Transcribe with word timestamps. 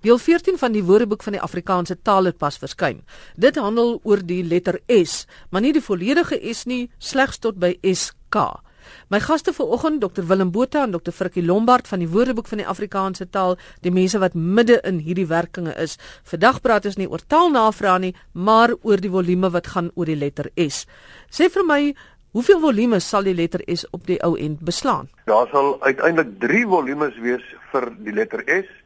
Deel 0.00 0.16
14 0.18 0.56
van 0.56 0.72
die 0.72 0.80
Woordeboek 0.80 1.20
van 1.22 1.34
die 1.36 1.42
Afrikaanse 1.44 1.98
taal 2.00 2.24
het 2.30 2.38
pas 2.40 2.56
verskyn. 2.56 3.02
Dit 3.36 3.58
handel 3.60 3.98
oor 4.08 4.22
die 4.24 4.40
letter 4.40 4.78
S, 4.88 5.26
maar 5.52 5.60
nie 5.60 5.74
die 5.76 5.84
volledige 5.84 6.38
S 6.54 6.64
nie, 6.64 6.86
slegs 6.96 7.36
tot 7.44 7.58
by 7.60 7.74
SK. 7.84 8.46
My 9.12 9.20
gaste 9.20 9.52
vanoggend, 9.52 10.00
Dr 10.00 10.24
Willem 10.24 10.54
Botha 10.56 10.86
en 10.86 10.94
Dr 10.96 11.12
Frikkie 11.12 11.44
Lombard 11.44 11.84
van 11.88 12.00
die 12.00 12.08
Woordeboek 12.08 12.48
van 12.48 12.62
die 12.62 12.66
Afrikaanse 12.66 13.28
taal, 13.28 13.58
die 13.84 13.92
mense 13.92 14.22
wat 14.24 14.32
midde 14.32 14.80
in 14.88 15.02
hierdie 15.04 15.28
werkinge 15.28 15.76
is. 15.76 15.98
Vandag 16.24 16.62
praat 16.64 16.88
ons 16.88 16.96
nie 16.96 17.10
oor 17.10 17.20
taalnavraag 17.20 18.00
nie, 18.00 18.14
maar 18.32 18.72
oor 18.80 19.04
die 19.04 19.12
volume 19.12 19.52
wat 19.52 19.68
gaan 19.74 19.92
oor 20.00 20.08
die 20.08 20.16
letter 20.16 20.48
S. 20.56 20.86
Sê 21.28 21.52
vir 21.52 21.68
my, 21.68 21.80
hoeveel 22.32 22.64
volume 22.64 23.04
sal 23.04 23.28
die 23.28 23.36
letter 23.36 23.60
S 23.68 23.84
op 23.92 24.08
die 24.08 24.16
ou 24.24 24.32
end 24.40 24.64
beslaan? 24.64 25.12
Daar 25.28 25.52
sal 25.52 25.74
uiteindelik 25.84 26.38
3 26.40 26.68
volumes 26.72 27.20
wees 27.20 27.44
vir 27.74 27.92
die 28.00 28.16
letter 28.16 28.48
S 28.48 28.79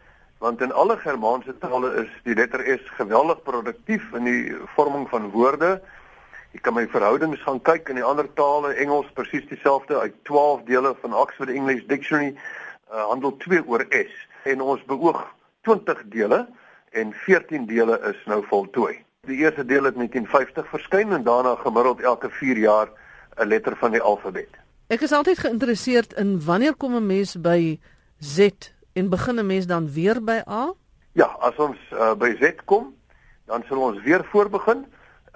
want 0.44 0.60
in 0.60 0.72
alle 0.72 0.96
Germaanse 1.00 1.54
tale 1.58 1.90
is 2.02 2.10
die 2.28 2.34
letter 2.36 2.60
S 2.68 2.88
geweldig 2.98 3.38
produktief 3.46 4.10
in 4.18 4.26
die 4.28 4.42
vorming 4.74 5.06
van 5.08 5.30
woorde. 5.32 5.78
Jy 6.52 6.60
kan 6.66 6.76
my 6.76 6.84
verhoudings 6.92 7.40
gaan 7.46 7.62
kyk 7.64 7.88
in 7.88 7.96
die 7.96 8.04
ander 8.04 8.28
tale, 8.36 8.74
Engels 8.82 9.08
presies 9.16 9.46
dieselfde 9.48 9.96
uit 10.02 10.18
12 10.28 10.66
dele 10.68 10.92
van 11.00 11.16
Oxford 11.16 11.48
English 11.48 11.86
Dictionary 11.88 12.34
uh, 12.34 13.06
handel 13.08 13.32
2 13.46 13.62
oor 13.64 13.86
S 13.88 14.12
en 14.52 14.60
ons 14.60 14.84
beoog 14.90 15.22
20 15.64 16.04
dele 16.12 16.44
en 16.92 17.16
14 17.24 17.64
dele 17.66 17.96
is 18.12 18.20
nou 18.28 18.42
voltooi. 18.50 18.98
Die 19.24 19.40
eerste 19.40 19.64
deel 19.64 19.88
het 19.88 19.96
in 19.96 20.04
1950 20.04 20.68
verskyn 20.68 21.16
en 21.16 21.24
daarna 21.24 21.56
gemiddeld 21.64 22.04
elke 22.04 22.28
4 22.30 22.60
jaar 22.60 22.92
'n 23.40 23.48
letter 23.48 23.76
van 23.80 23.96
die 23.96 24.02
alfabet. 24.02 24.52
Ek 24.92 25.00
is 25.00 25.12
altyd 25.12 25.38
geïnteresseerd 25.38 26.12
in 26.20 26.36
wanneer 26.44 26.76
kom 26.76 26.94
'n 26.94 27.06
mens 27.06 27.40
by 27.40 27.80
Z 28.20 28.52
en 28.94 29.08
begin 29.08 29.38
'n 29.38 29.46
mens 29.46 29.66
dan 29.66 29.92
weer 29.92 30.24
by 30.24 30.40
A? 30.48 30.72
Ja, 31.12 31.26
as 31.40 31.56
ons 31.56 31.76
uh, 31.92 32.14
by 32.14 32.36
Z 32.40 32.54
kom, 32.64 32.94
dan 33.46 33.62
sal 33.68 33.78
ons 33.78 34.02
weer 34.02 34.24
voorbegin. 34.24 34.86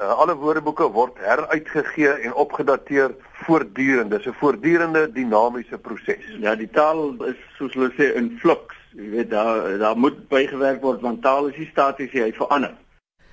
Uh, 0.01 0.19
alle 0.19 0.35
woordeboeke 0.35 0.91
word 0.91 1.19
heruitgegee 1.19 2.09
en 2.09 2.35
opgedateer 2.35 3.15
voortdurend. 3.33 4.11
Dis 4.11 4.27
'n 4.27 4.35
voortdurende 4.41 5.13
dinamiese 5.13 5.79
proses. 5.79 6.25
Ja, 6.39 6.55
die 6.55 6.71
taal 6.71 7.25
is 7.25 7.37
soos 7.57 7.75
hulle 7.75 7.93
sê 7.99 8.15
in 8.15 8.39
flux. 8.39 8.75
Jy 8.93 9.11
weet 9.11 9.31
daar 9.31 9.79
daar 9.79 9.99
moet 9.99 10.29
bygewerk 10.29 10.81
word 10.83 11.01
want 11.01 11.23
taal 11.23 11.47
is 11.47 11.57
nie 11.57 11.69
staties 11.71 12.13
nie, 12.13 12.23
hy 12.23 12.33
verander. 12.33 12.75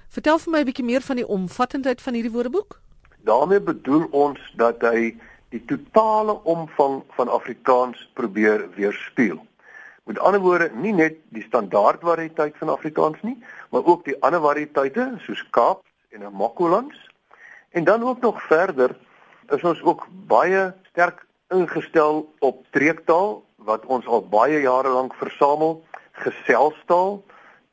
Vertel 0.10 0.40
vir 0.40 0.52
my 0.52 0.60
'n 0.60 0.66
bietjie 0.66 0.86
meer 0.86 1.02
van 1.02 1.16
die 1.16 1.28
omvattendheid 1.28 2.02
van 2.02 2.14
hierdie 2.14 2.32
woordeboek. 2.32 2.82
daarmee 3.26 3.62
bedoel 3.62 4.08
ons 4.12 4.40
dat 4.56 4.82
hy 4.82 5.16
die 5.50 5.62
totale 5.66 6.38
omvang 6.44 7.02
van 7.18 7.30
Afrikaans 7.32 8.10
probeer 8.14 8.68
weerspieël. 8.76 9.40
Met 10.06 10.20
ander 10.20 10.42
woorde, 10.42 10.70
nie 10.78 10.94
net 10.94 11.18
die 11.34 11.44
standaard 11.44 12.04
variëteit 12.06 12.58
van 12.62 12.70
Afrikaans 12.70 13.22
nie, 13.26 13.38
maar 13.74 13.86
ook 13.86 14.04
die 14.06 14.18
ander 14.22 14.42
variëteite 14.42 15.08
soos 15.26 15.42
Kaap 15.50 15.82
en 16.14 16.28
Makolands. 16.32 16.98
En 17.74 17.84
dan 17.84 18.04
ook 18.04 18.22
nog 18.22 18.42
verder 18.46 18.94
is 19.50 19.64
ons 19.64 19.82
ook 19.82 20.06
baie 20.30 20.74
sterk 20.92 21.26
ingestel 21.50 22.22
op 22.40 22.62
streektaal 22.70 23.42
wat 23.66 23.86
ons 23.86 24.06
al 24.06 24.22
baie 24.30 24.62
jare 24.62 24.94
lank 24.94 25.14
versamel, 25.18 25.80
geselstaal 26.22 27.24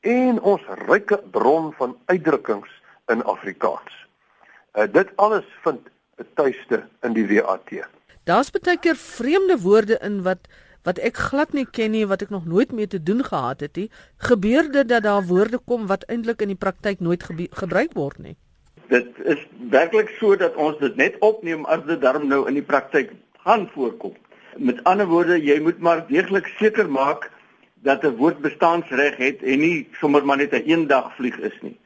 en 0.01 0.41
ons 0.41 0.65
ryke 0.89 1.21
bron 1.37 1.71
van 1.77 1.97
uitdrukkings 2.07 2.71
in 3.13 3.23
Afrikaans. 3.29 3.93
Uh, 4.73 4.89
dit 4.89 5.09
alles 5.17 5.45
vind 5.63 5.89
'n 6.17 6.27
tuiste 6.35 6.89
in 7.03 7.13
die 7.13 7.27
WAT. 7.29 7.71
Daar's 8.25 8.51
baie 8.51 8.79
keer 8.79 8.97
vreemde 8.97 9.61
woorde 9.61 9.99
in 10.01 10.23
wat 10.23 10.49
wat 10.87 10.99
ek 10.99 11.19
glad 11.31 11.53
nie 11.55 11.67
ken 11.67 11.95
nie 11.95 12.07
wat 12.11 12.23
ek 12.23 12.31
nog 12.35 12.47
nooit 12.47 12.73
mee 12.73 12.87
te 12.87 13.03
doen 13.03 13.23
gehad 13.25 13.61
het 13.61 13.77
nie, 13.77 13.89
gebeur 14.29 14.71
dit 14.73 14.89
dat 14.89 15.03
daar 15.07 15.27
woorde 15.27 15.59
kom 15.59 15.87
wat 15.87 16.07
eintlik 16.11 16.43
in 16.43 16.55
die 16.55 16.59
praktyk 16.59 17.01
nooit 17.01 17.23
gebruik 17.63 17.95
word 17.99 18.19
nie. 18.19 18.37
Dit 18.91 19.09
is 19.25 19.41
werklik 19.71 20.11
so 20.19 20.37
dat 20.37 20.57
ons 20.57 20.79
dit 20.83 20.97
net 20.97 21.19
opneem 21.21 21.65
as 21.71 21.85
dit 21.87 22.01
darm 22.01 22.27
nou 22.29 22.45
in 22.49 22.59
die 22.59 22.67
praktyk 22.67 23.15
gaan 23.47 23.69
voorkom. 23.75 24.17
Met 24.57 24.83
ander 24.85 25.07
woorde, 25.09 25.39
jy 25.41 25.61
moet 25.63 25.79
maar 25.81 26.03
deeglik 26.09 26.51
seker 26.59 26.91
maak 26.91 27.31
dat 27.83 28.05
'n 28.05 28.17
woord 28.17 28.39
bestaansreg 28.43 29.17
het 29.17 29.43
en 29.43 29.59
nie 29.59 29.89
sommer 30.01 30.25
maar 30.27 30.37
net 30.37 30.53
'n 30.53 30.67
eendag 30.67 31.15
vlieg 31.17 31.39
is 31.39 31.59
nie. 31.63 31.79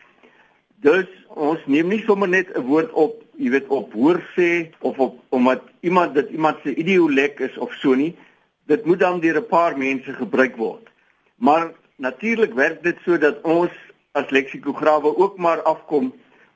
Dus 0.80 1.06
ons 1.28 1.60
neem 1.66 1.88
nie 1.88 2.02
sommer 2.04 2.28
net 2.28 2.48
'n 2.56 2.66
woord 2.66 2.92
op, 2.92 3.22
jy 3.36 3.50
weet 3.50 3.68
op 3.68 3.92
hoor 3.92 4.20
sê 4.36 4.72
of 4.80 4.98
op 4.98 5.20
omdat 5.28 5.62
iemand 5.80 6.14
dit 6.14 6.30
iemand 6.30 6.56
se 6.62 6.74
idiolek 6.74 7.40
is 7.40 7.58
of 7.58 7.72
so 7.72 7.94
nie 7.94 8.16
dit 8.66 8.84
moet 8.84 8.98
dan 8.98 9.20
deur 9.20 9.36
'n 9.36 9.46
paar 9.46 9.78
mense 9.78 10.12
gebruik 10.12 10.56
word. 10.56 10.88
Maar 11.36 11.72
natuurlik 11.96 12.54
werk 12.54 12.82
dit 12.82 12.96
so 13.04 13.18
dat 13.18 13.40
ons 13.42 13.70
as 14.12 14.30
leksikograwe 14.30 15.16
ook 15.16 15.38
maar 15.38 15.62
afkom 15.62 16.14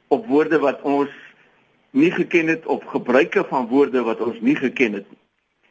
op 0.09 0.27
woorde 0.27 0.59
wat 0.59 0.83
ons 0.83 1.11
nie 1.91 2.11
geken 2.11 2.47
het 2.47 2.67
of 2.67 2.85
gebruike 2.85 3.45
van 3.49 3.67
woorde 3.67 4.03
wat 4.03 4.21
ons 4.21 4.41
nie 4.41 4.57
geken 4.57 4.93
het 4.93 5.07
nie. 5.11 5.19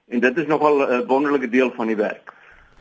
En 0.07 0.19
dit 0.19 0.37
is 0.37 0.45
nogal 0.45 0.81
'n 0.81 1.07
wonderlike 1.07 1.49
deel 1.49 1.71
van 1.71 1.87
die 1.87 1.95
werk. 1.95 2.33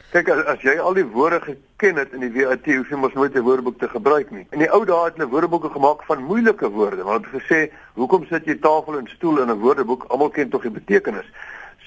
Kyk 0.08 0.28
as, 0.28 0.62
jy 0.64 0.78
al 0.80 0.94
die 0.94 1.04
woorde 1.04 1.40
geken 1.40 1.96
het 1.96 2.12
in 2.12 2.20
die 2.20 2.32
WAT, 2.32 2.64
hoef 2.64 2.88
jy 2.88 2.96
mos 2.96 3.12
nooit 3.12 3.34
'n 3.34 3.44
woordeboek 3.44 3.78
te 3.78 3.88
gebruik 3.88 4.30
nie. 4.30 4.46
In 4.50 4.58
die 4.58 4.70
ou 4.70 4.84
dae 4.84 5.04
het 5.04 5.16
hulle 5.16 5.28
woordeboeke 5.28 5.68
gemaak 5.68 6.02
van 6.04 6.22
moeilike 6.22 6.70
woorde, 6.70 7.02
want 7.02 7.26
hulle 7.26 7.36
het 7.36 7.42
gesê, 7.42 7.72
"Hoekom 7.94 8.26
sit 8.26 8.44
jy 8.44 8.54
tafel 8.54 8.98
en 8.98 9.06
stoel 9.06 9.38
in 9.38 9.50
'n 9.50 9.60
woordeboek? 9.60 10.04
Almal 10.08 10.30
ken 10.30 10.48
tog 10.48 10.62
die 10.62 10.70
betekenis." 10.70 11.26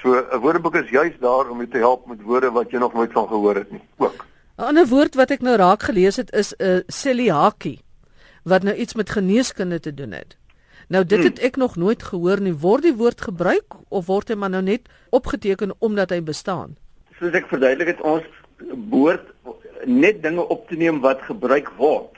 So 0.02 0.18
'n 0.18 0.40
woordeboek 0.40 0.76
is 0.76 0.90
juis 0.90 1.14
daar 1.20 1.50
om 1.50 1.58
jou 1.58 1.70
te 1.70 1.78
help 1.78 2.06
met 2.08 2.22
woorde 2.22 2.52
wat 2.52 2.72
jy 2.72 2.78
nog 2.78 2.94
nooit 2.94 3.12
van 3.12 3.28
gehoor 3.28 3.56
het 3.56 3.72
nie. 3.72 3.82
Ook. 3.98 4.26
'n 4.58 4.64
Ander 4.64 4.88
woord 4.88 5.16
wat 5.16 5.32
ek 5.32 5.42
nou 5.42 5.56
raak 5.56 5.84
gelees 5.84 6.16
het 6.16 6.32
is 6.34 6.54
'n 6.58 6.64
uh, 6.64 6.80
celiakie 6.88 7.80
wat 8.44 8.64
nou 8.64 8.76
iets 8.76 8.94
met 8.94 9.10
geneeskunde 9.10 9.80
te 9.80 9.94
doen 9.94 10.12
het. 10.12 10.38
Nou 10.88 11.06
dit 11.06 11.24
het 11.24 11.38
hmm. 11.38 11.48
ek 11.48 11.56
nog 11.56 11.76
nooit 11.76 12.04
gehoor 12.04 12.42
nie. 12.42 12.54
Word 12.54 12.82
die 12.82 12.96
woord 12.96 13.22
gebruik 13.22 13.74
of 13.90 14.06
word 14.06 14.28
hy 14.28 14.36
maar 14.36 14.50
nou 14.50 14.64
net 14.64 14.90
opgeteken 15.10 15.76
omdat 15.80 16.10
hy 16.10 16.22
bestaan? 16.24 16.76
Soos 17.20 17.34
ek 17.34 17.48
verduidelik 17.48 17.88
het 17.88 18.02
ons 18.02 18.26
behoort 18.76 19.30
net 19.86 20.24
dinge 20.24 20.48
op 20.48 20.68
te 20.68 20.76
neem 20.76 21.00
wat 21.00 21.22
gebruik 21.22 21.70
word. 21.78 22.18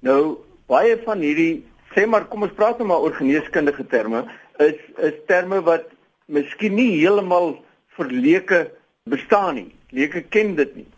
Nou 0.00 0.38
baie 0.66 0.96
van 1.04 1.18
hierdie 1.18 1.64
sê 1.94 2.06
maar 2.06 2.24
kom 2.24 2.42
ons 2.42 2.56
praat 2.56 2.78
nou 2.78 2.88
maar 2.88 3.04
oor 3.04 3.14
geneeskundige 3.14 3.86
terme 3.86 4.24
is 4.58 4.80
is 4.96 5.14
terme 5.26 5.60
wat 5.62 5.84
miskien 6.28 6.76
nie 6.76 6.90
heeltemal 7.00 7.56
verleke 7.96 8.68
bestaan 9.08 9.56
nie. 9.58 9.70
Leke 9.96 10.22
ken 10.22 10.54
dit 10.58 10.74
nie. 10.76 10.88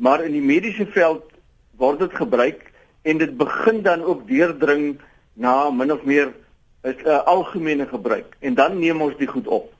Maar 0.00 0.24
in 0.24 0.32
die 0.32 0.44
mediese 0.44 0.86
veld 0.94 1.26
word 1.78 2.00
dit 2.00 2.14
gebruik 2.16 2.70
en 3.04 3.20
dit 3.20 3.36
begin 3.36 3.82
dan 3.84 4.02
ook 4.02 4.24
deurdring 4.28 4.96
na 5.34 5.70
min 5.70 5.92
of 5.92 6.04
meer 6.04 6.32
'n 6.84 6.96
uh, 7.06 7.24
algemene 7.24 7.86
gebruik 7.86 8.36
en 8.40 8.54
dan 8.54 8.78
neem 8.78 9.00
ons 9.02 9.16
dit 9.16 9.28
goed 9.28 9.46
op. 9.46 9.72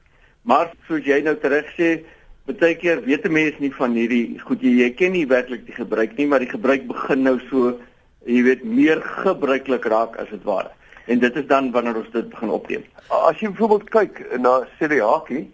Maar 0.42 0.72
soos 0.88 1.04
jy 1.04 1.20
nou 1.20 1.36
tereg 1.36 1.68
sê, 1.76 2.04
baie 2.44 2.76
keer 2.76 3.04
weet 3.04 3.24
'n 3.24 3.32
mens 3.32 3.58
nie 3.58 3.72
van 3.72 3.92
hierdie 3.92 4.40
goed 4.40 4.60
jy, 4.60 4.84
jy 4.84 4.90
ken 4.90 5.12
nie 5.12 5.26
werklik 5.26 5.66
die 5.66 5.74
gebruik 5.74 6.16
nie, 6.16 6.26
maar 6.26 6.38
die 6.38 6.48
gebruik 6.48 6.86
begin 6.86 7.22
nou 7.22 7.40
so 7.50 7.80
jy 8.24 8.42
weet 8.42 8.64
meer 8.64 9.00
gebruiklik 9.00 9.84
raak 9.84 10.16
as 10.16 10.28
dit 10.28 10.44
ware 10.44 10.70
en 11.04 11.18
dit 11.18 11.36
is 11.36 11.46
dan 11.46 11.70
wanneer 11.70 11.96
ons 11.96 12.10
dit 12.10 12.28
begin 12.28 12.50
opneem. 12.50 12.84
As 13.08 13.40
jy 13.40 13.50
byvoorbeeld 13.52 13.90
kyk 13.90 14.22
na 14.40 14.60
celiakie 14.78 15.44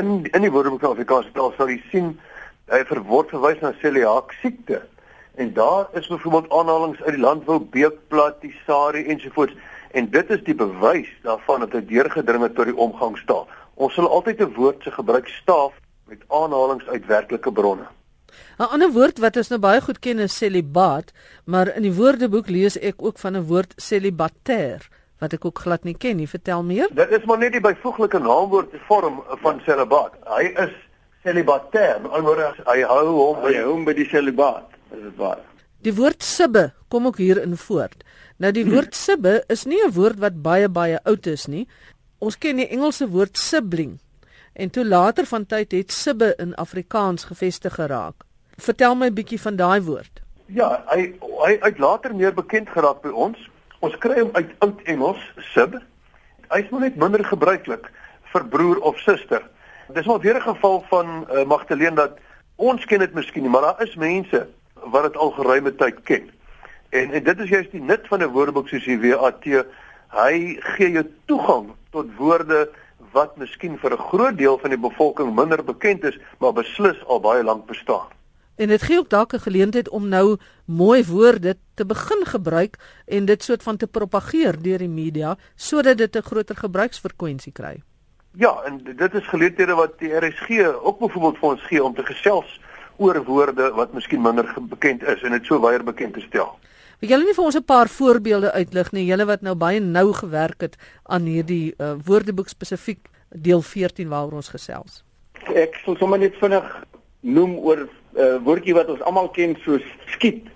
in 0.00 0.24
in 0.32 0.44
die 0.44 0.50
woordeboek 0.50 0.80
van 0.80 0.94
Afrikaans 0.96 1.30
taal 1.32 1.52
sal 1.56 1.70
jy 1.72 1.80
sien 1.90 2.12
hy 2.72 2.82
verword 2.88 3.32
verwys 3.32 3.60
na 3.60 3.72
celiak 3.80 4.32
siekte. 4.40 4.82
En 5.40 5.52
daar 5.56 5.88
is 5.96 6.06
byvoorbeeld 6.06 6.52
aanhalinge 6.52 7.04
uit 7.04 7.14
die 7.16 7.24
landbou 7.24 7.58
beekplat, 7.72 8.40
die 8.40 8.54
sari 8.66 9.04
ensovoorts 9.08 9.56
en 9.92 10.10
dit 10.10 10.30
is 10.30 10.44
die 10.44 10.56
bewys 10.56 11.08
daarvan 11.22 11.64
dat 11.64 11.72
dit 11.76 11.88
deurgedring 11.88 12.42
het 12.42 12.54
tot 12.56 12.68
die 12.68 12.76
omgangstaal. 12.76 13.48
Ons 13.74 13.94
sal 13.94 14.08
altyd 14.08 14.40
'n 14.40 14.54
woord 14.56 14.82
se 14.82 14.90
gebruik 14.90 15.28
staaf 15.28 15.72
met 16.04 16.24
aanhalinge 16.28 16.86
uit 16.86 17.06
werklike 17.06 17.52
bronne. 17.52 17.86
'n 18.58 18.70
Ander 18.70 18.90
woord 18.92 19.18
wat 19.18 19.36
ons 19.36 19.48
nou 19.48 19.58
baie 19.60 19.80
goed 19.80 19.98
ken 19.98 20.18
is 20.18 20.36
celibaat, 20.36 21.12
maar 21.44 21.68
in 21.76 21.82
die 21.82 21.94
Woordeboek 21.94 22.48
lees 22.48 22.78
ek 22.78 23.02
ook 23.02 23.18
van 23.18 23.36
'n 23.36 23.46
woord 23.46 23.74
celibater 23.76 24.88
wat 25.22 25.32
ek 25.32 25.44
ook 25.44 25.58
glad 25.58 25.84
nie 25.84 25.94
ken 25.94 26.16
nie. 26.16 26.26
Vertel 26.26 26.62
meer. 26.62 26.88
Dit 26.90 27.10
is 27.10 27.24
maar 27.24 27.38
net 27.38 27.52
die 27.52 27.60
byvoeglike 27.60 28.18
naamwoord 28.18 28.74
vorm 28.88 29.22
van 29.42 29.60
celibaat. 29.66 30.12
Hy 30.26 30.50
is 30.64 30.74
celibater, 31.22 32.02
alhoewel 32.10 32.54
hy 32.66 32.82
hou 32.82 33.06
hom 33.06 33.42
by 33.42 33.54
hom 33.62 33.84
by 33.84 33.94
die 33.94 34.08
celibaat, 34.10 34.66
is 34.90 35.02
dit 35.02 35.16
waar. 35.16 35.38
Die 35.82 35.94
woord 35.94 36.22
sibbe 36.22 36.72
kom 36.88 37.06
ook 37.06 37.18
hier 37.18 37.42
in 37.42 37.56
voort. 37.56 38.04
Nou 38.38 38.52
die 38.54 38.66
woord 38.66 38.94
sibbe 38.94 39.42
is 39.48 39.64
nie 39.64 39.82
'n 39.84 39.92
woord 39.94 40.18
wat 40.18 40.42
baie 40.42 40.68
baie 40.68 40.98
oud 41.04 41.26
is 41.26 41.46
nie. 41.46 41.68
Ons 42.18 42.38
ken 42.38 42.56
die 42.56 42.68
Engelse 42.68 43.08
woord 43.08 43.36
sibling 43.38 43.98
en 44.52 44.70
toe 44.70 44.84
later 44.86 45.26
van 45.26 45.46
tyd 45.46 45.72
het 45.72 45.92
sibbe 45.92 46.34
in 46.36 46.54
Afrikaans 46.54 47.24
gevestig 47.24 47.74
geraak. 47.74 48.14
Vertel 48.56 48.94
my 48.94 49.06
'n 49.06 49.14
bietjie 49.14 49.40
van 49.40 49.56
daai 49.56 49.80
woord. 49.82 50.22
Ja, 50.46 50.84
hy 50.86 51.14
hy 51.44 51.58
het 51.60 51.78
later 51.78 52.14
meer 52.14 52.34
bekend 52.34 52.68
geraak 52.68 53.02
by 53.02 53.08
ons. 53.08 53.38
Ons 53.78 53.96
kry 53.98 54.20
hom 54.20 54.30
uit 54.32 54.50
oud 54.58 54.80
Engels, 54.84 55.22
sib. 55.54 55.78
Hy's 56.48 56.68
maar 56.70 56.80
net 56.80 56.96
minder 56.96 57.24
gebruiklik 57.24 57.90
vir 58.32 58.44
broer 58.48 58.78
of 58.80 58.98
suster. 58.98 59.42
Dis 59.92 60.06
maar 60.06 60.20
weer 60.20 60.36
'n 60.36 60.54
geval 60.54 60.84
van 60.88 61.26
uh, 61.32 61.44
Magdalene 61.44 61.94
dat 61.94 62.18
ons 62.56 62.84
ken 62.84 62.98
dit 62.98 63.14
miskien 63.14 63.42
nie, 63.42 63.50
maar 63.50 63.60
daar 63.62 63.82
is 63.82 63.94
mense 63.94 64.46
wat 64.74 65.02
dit 65.02 65.16
al 65.16 65.30
geruime 65.30 65.74
tyd 65.74 66.02
ken. 66.02 66.30
En, 66.90 67.12
en 67.12 67.24
dit 67.24 67.38
is 67.38 67.48
juist 67.48 67.70
die 67.70 67.80
nut 67.80 68.06
van 68.08 68.22
'n 68.22 68.32
woordeboek 68.32 68.68
soos 68.68 68.84
die 68.84 69.00
WAT. 69.00 69.44
Hy 70.12 70.56
gee 70.60 70.90
jou 70.90 71.06
toegang 71.24 71.72
tot 71.90 72.06
woorde 72.16 72.68
wat 73.12 73.36
miskien 73.36 73.78
vir 73.78 73.92
'n 73.92 74.08
groot 74.08 74.38
deel 74.38 74.58
van 74.58 74.70
die 74.70 74.78
bevolking 74.78 75.34
minder 75.34 75.64
bekend 75.64 76.04
is, 76.04 76.18
maar 76.38 76.52
beslis 76.52 77.04
al 77.06 77.20
baie 77.20 77.44
lank 77.44 77.66
bestaan. 77.66 78.08
En 78.56 78.68
dit 78.68 78.82
gee 78.82 78.98
ook 78.98 79.08
dalk 79.08 79.32
'n 79.32 79.38
geleentheid 79.38 79.88
om 79.88 80.08
nou 80.08 80.36
mooi 80.66 81.04
woorde 81.04 81.56
te 81.74 81.86
begin 81.86 82.26
gebruik 82.26 82.76
en 83.06 83.24
dit 83.24 83.42
soort 83.42 83.62
van 83.62 83.76
te 83.76 83.86
propageer 83.86 84.62
deur 84.62 84.78
die 84.78 84.88
media 84.88 85.36
sodat 85.54 85.98
dit 85.98 86.16
'n 86.16 86.22
groter 86.22 86.56
gebruiksfrekwensie 86.56 87.52
kry. 87.52 87.82
Ja, 88.34 88.62
en 88.64 88.80
dit 88.96 89.14
is 89.14 89.28
geleenthede 89.28 89.74
wat 89.74 89.98
die 89.98 90.14
RSG 90.14 90.48
ook 90.82 90.98
byvoorbeeld 90.98 91.38
vir 91.38 91.48
ons 91.48 91.62
gee 91.62 91.84
om 91.84 91.94
te 91.94 92.04
gesels 92.04 92.60
oor 92.96 93.24
woorde 93.24 93.70
wat 93.70 93.92
miskien 93.92 94.22
minder 94.22 94.54
bekend 94.60 95.02
is 95.02 95.22
en 95.22 95.30
dit 95.30 95.44
so 95.44 95.60
baie 95.60 95.82
bekend 95.82 96.14
te 96.14 96.20
stel. 96.20 96.58
Wil 97.02 97.10
julle 97.10 97.26
nie 97.26 97.34
vir 97.34 97.44
ons 97.44 97.56
'n 97.58 97.66
paar 97.66 97.88
voorbeelde 97.90 98.52
uitlig 98.54 98.92
nie, 98.92 99.06
julle 99.06 99.24
wat 99.26 99.40
nou 99.42 99.56
baie 99.58 99.80
nou 99.80 100.12
gewerk 100.14 100.60
het 100.60 100.76
aan 101.02 101.24
hierdie 101.26 101.74
uh, 101.78 101.94
woordeboek 102.06 102.48
spesifiek 102.48 103.08
deel 103.34 103.62
14 103.62 104.08
waaroor 104.08 104.38
ons 104.38 104.52
gesels? 104.54 105.02
Ek 105.50 105.74
sal 105.82 105.96
sommer 105.98 106.20
net 106.22 106.38
vinnig 106.38 106.68
noem 107.20 107.56
oor 107.58 107.80
'n 107.82 107.88
uh, 108.14 108.22
eh, 108.22 108.38
woordjie 108.46 108.74
wat 108.74 108.88
ons 108.88 109.02
almal 109.02 109.30
ken 109.30 109.56
soos 109.64 109.82
skiet. 110.14 110.46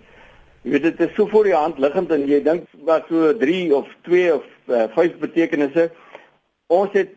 Jy 0.62 0.70
weet 0.70 0.82
dit 0.82 1.00
is 1.00 1.14
so 1.16 1.26
voor 1.26 1.44
die 1.50 1.54
hand 1.54 1.78
liggend 1.78 2.12
en 2.12 2.28
jy 2.28 2.40
dink 2.42 2.70
wat 2.86 3.08
so 3.08 3.34
3 3.34 3.74
of 3.74 3.90
2 4.02 4.34
of 4.34 4.44
uh, 4.68 4.84
eh, 4.84 4.90
5 4.94 5.18
betekenisse. 5.18 5.90
Ons 6.66 6.92
het 6.92 7.10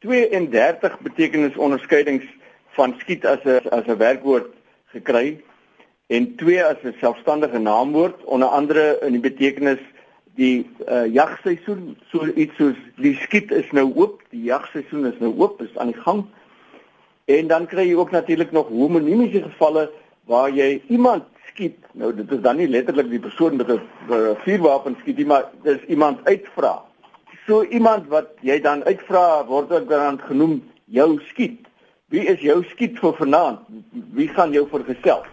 32 0.00 0.98
betekenisonderskeidings 1.00 2.24
van 2.80 2.96
skiet 2.98 3.26
as 3.26 3.44
'n 3.44 3.60
as 3.68 3.84
'n 3.84 4.00
werkwoord 4.00 4.48
gekry 4.96 5.44
en 6.10 6.26
twee 6.40 6.64
as 6.64 6.82
'n 6.82 6.94
selfstandige 7.00 7.58
naamwoord 7.58 8.24
onder 8.24 8.48
andere 8.48 8.98
in 9.06 9.12
die 9.12 9.24
betekenis 9.30 9.82
die 10.34 10.70
uh, 10.88 11.06
jagseisoen 11.06 11.96
so 12.10 12.26
iets 12.34 12.56
soos 12.56 12.76
die 12.96 13.14
skiet 13.22 13.50
is 13.50 13.70
nou 13.70 13.86
oop 13.94 14.22
die 14.30 14.42
jagseisoen 14.50 15.06
is 15.06 15.18
nou 15.18 15.32
oop 15.38 15.62
is 15.62 15.78
aan 15.78 15.92
die 15.94 16.02
gang 16.02 16.24
en 17.24 17.46
dan 17.46 17.66
kry 17.66 17.86
jy 17.88 17.94
ook 17.94 18.10
natuurlik 18.10 18.52
nog 18.52 18.68
homonimiese 18.68 19.42
gevalle 19.42 19.90
waar 20.24 20.50
jy 20.50 20.82
iemand 20.88 21.24
skiet 21.52 21.78
nou 21.92 22.14
dit 22.14 22.30
is 22.32 22.40
dan 22.40 22.56
nie 22.56 22.68
letterlik 22.68 23.10
die 23.10 23.26
persoon 23.26 23.56
met 23.56 23.70
'n 23.70 23.80
vuurwapen 24.44 24.96
skiet 25.00 25.16
nie 25.16 25.26
maar 25.26 25.50
dis 25.62 25.84
iemand 25.86 26.18
uitvra 26.24 26.90
so 27.46 27.64
iemand 27.64 28.06
wat 28.08 28.30
jy 28.46 28.60
dan 28.62 28.84
uitvra 28.86 29.44
word 29.46 29.72
ook 29.72 29.88
dan 29.88 30.20
genoem 30.28 30.60
jou 30.84 31.18
skiet. 31.30 31.66
Wie 32.10 32.22
is 32.26 32.40
jou 32.42 32.60
skiet 32.70 32.98
vir 33.02 33.14
vanaand? 33.18 33.66
Wie 34.14 34.28
gaan 34.28 34.52
jou 34.54 34.66
vergesel? 34.70 35.24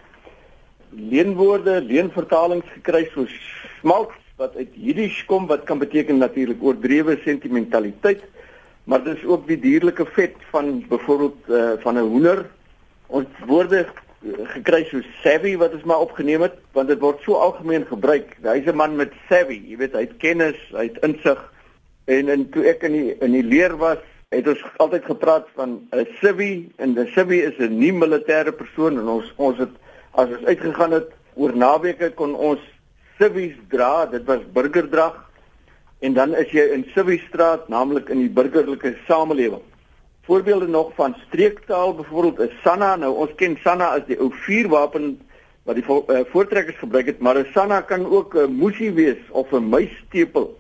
Leenwoorde, 0.92 1.82
leenvertalings 1.82 2.66
gekry 2.78 3.08
so 3.14 3.26
smalk 3.80 4.14
wat 4.38 4.56
uit 4.56 4.74
Jiddisch 4.78 5.24
kom 5.26 5.48
wat 5.50 5.66
kan 5.66 5.80
beteken 5.82 6.18
natuurlik 6.22 6.62
oordrewe 6.64 7.18
sentimentaliteit, 7.24 8.22
maar 8.84 9.04
dis 9.04 9.24
ook 9.26 9.48
die 9.48 9.60
dierlike 9.60 10.06
vet 10.16 10.36
van 10.52 10.84
byvoorbeeld 10.90 11.50
uh, 11.50 11.72
van 11.84 11.98
'n 11.98 12.10
hoender. 12.12 12.46
Ons 13.08 13.28
woorde 13.46 13.86
eh, 13.86 14.46
gekry 14.54 14.84
so 14.90 15.02
savvy 15.24 15.56
wat 15.58 15.74
ons 15.74 15.84
maar 15.84 16.00
opgeneem 16.00 16.42
het 16.42 16.56
want 16.72 16.88
dit 16.88 17.00
word 17.00 17.20
so 17.22 17.34
algemeen 17.34 17.86
gebruik. 17.86 18.38
Hy's 18.44 18.66
'n 18.66 18.76
man 18.76 18.96
met 18.96 19.12
savvy, 19.30 19.62
jy 19.68 19.78
weet, 19.78 19.94
hy 19.94 20.06
het 20.06 20.18
kennis, 20.18 20.60
hy 20.72 20.88
het 20.92 21.02
insig. 21.04 21.54
En 22.06 22.30
en 22.30 22.50
toe 22.50 22.64
ek 22.64 22.84
in 22.84 22.92
die 22.92 23.18
in 23.20 23.32
die 23.32 23.44
leer 23.44 23.78
was, 23.78 23.98
het 24.30 24.48
ons 24.48 24.64
altyd 24.78 25.06
gepraat 25.06 25.48
van 25.56 25.88
'n 25.92 26.08
civvy 26.20 26.70
en 26.78 27.00
'n 27.00 27.08
civvy 27.16 27.40
is 27.50 27.58
'n 27.60 27.78
nie 27.80 27.94
militêre 27.94 28.52
persoon 28.52 29.00
en 29.00 29.08
ons 29.08 29.34
ons 29.36 29.58
het 29.58 29.74
as 30.18 30.34
ons 30.34 30.50
uitgegaan 30.50 30.92
het 30.98 31.14
oor 31.38 31.54
naweke 31.54 32.10
kon 32.18 32.34
ons 32.36 32.62
civvies 33.20 33.56
dra, 33.70 34.06
dit 34.10 34.24
was 34.26 34.42
burgerdrag. 34.54 35.16
En 36.02 36.14
dan 36.14 36.36
is 36.38 36.52
jy 36.54 36.66
in 36.74 36.86
civvy 36.94 37.18
straat, 37.28 37.70
naamlik 37.74 38.10
in 38.14 38.22
die 38.22 38.34
burgerlike 38.34 38.96
samelewing. 39.08 39.64
Voorbeelde 40.28 40.68
nog 40.68 40.92
van 40.98 41.16
streektaal, 41.28 41.96
byvoorbeeld 41.96 42.50
is 42.50 42.58
Sanna, 42.64 42.96
nou 43.00 43.14
ons 43.24 43.34
ken 43.40 43.58
Sanna 43.64 43.94
as 43.96 44.06
die 44.10 44.18
ou 44.20 44.30
vuurwapen 44.46 45.16
wat 45.68 45.80
die 45.80 45.86
vo, 45.86 46.04
uh, 46.12 46.22
voortrekkers 46.32 46.78
gebruik 46.82 47.14
het, 47.14 47.20
maar 47.20 47.38
'n 47.40 47.50
Sanna 47.54 47.82
kan 47.82 48.06
ook 48.06 48.36
'n 48.36 48.58
musie 48.58 48.92
wees 48.92 49.22
of 49.32 49.52
'n 49.52 49.70
muistepel. 49.70 50.58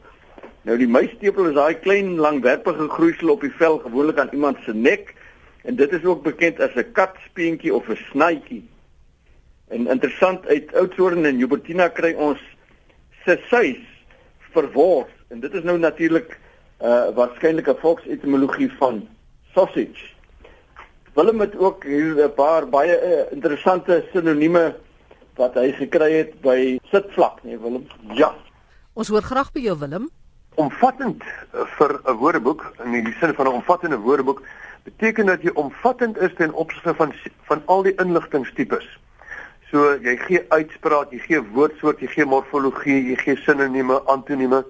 Nou 0.62 0.77
die 0.77 0.88
muistepel 0.88 1.45
is 1.45 1.56
daai 1.56 1.75
klein 1.80 2.15
langwerpige 2.15 2.89
groeisel 2.89 3.30
op 3.30 3.42
die 3.42 3.54
vel 3.57 3.77
gewoonlik 3.77 4.18
aan 4.18 4.33
iemand 4.33 4.57
se 4.65 4.74
nek 4.74 5.13
en 5.63 5.75
dit 5.75 5.92
is 5.92 6.04
ook 6.04 6.24
bekend 6.24 6.59
as 6.59 6.75
'n 6.75 6.92
katspeentjie 6.92 7.74
of 7.74 7.89
'n 7.89 7.95
snytjie. 8.12 8.63
En 9.68 9.88
interessant 9.88 10.46
uit 10.48 10.74
Oudtshoorn 10.75 11.25
en 11.25 11.38
Joubertina 11.38 11.90
kry 11.90 12.14
ons 12.14 12.40
sesuis 13.25 13.81
verwors 14.56 15.12
en 15.30 15.40
dit 15.44 15.54
is 15.54 15.64
nou 15.64 15.78
natuurlik 15.78 16.38
'n 16.80 16.86
uh, 16.86 17.16
waarskynlike 17.16 17.75
volksetimologie 17.81 18.72
van 18.78 19.08
sausage. 19.54 20.14
Willem 21.14 21.40
het 21.40 21.58
ook 21.58 21.84
hier 21.84 22.24
'n 22.24 22.34
paar 22.34 22.69
baie 22.69 22.96
uh, 23.02 23.31
interessante 23.31 24.06
sinonieme 24.14 24.75
wat 25.36 25.54
hy 25.54 25.72
gekry 25.72 26.12
het 26.14 26.42
by 26.42 26.80
sitvlak, 26.84 27.44
nee 27.44 27.58
Willem. 27.58 27.88
Ja. 28.14 28.36
Ons 28.94 29.08
hoor 29.08 29.22
graag 29.22 29.52
by 29.52 29.60
jou 29.60 29.78
Willem 29.78 30.10
omvattend 30.58 31.24
eh, 31.24 31.66
vir 31.78 32.00
'n 32.04 32.18
woordeboek 32.18 32.62
in 32.84 32.92
die 32.92 33.16
sin 33.19 33.34
van 33.34 33.46
'n 33.46 33.60
omvattende 33.60 33.98
woordeboek 33.98 34.42
beteken 34.84 35.25
dat 35.25 35.42
jy 35.42 35.52
omvattend 35.54 36.18
is 36.18 36.34
ten 36.36 36.54
opsigte 36.54 36.94
van 36.96 37.14
van 37.50 37.62
al 37.66 37.84
die 37.84 37.96
inligtingstipes. 37.96 39.00
So 39.68 39.98
jy 40.00 40.16
gee 40.22 40.44
uitspraak, 40.56 41.12
jy 41.12 41.19
gee 41.25 41.40
woordsoort, 41.52 42.00
jy 42.00 42.08
gee 42.14 42.25
morfologie, 42.25 43.02
jy 43.10 43.18
gee 43.19 43.36
sinonieme, 43.44 44.00
antonieme, 44.08 44.62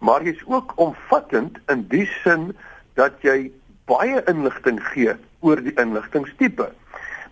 maar 0.00 0.24
jy's 0.24 0.40
ook 0.48 0.72
omvattend 0.80 1.58
in 1.68 1.82
die 1.90 2.06
sin 2.22 2.54
dat 2.96 3.20
jy 3.20 3.50
baie 3.90 4.22
inligting 4.30 4.80
gee 4.92 5.12
oor 5.44 5.60
die 5.60 5.74
inligtingstipe. 5.80 6.70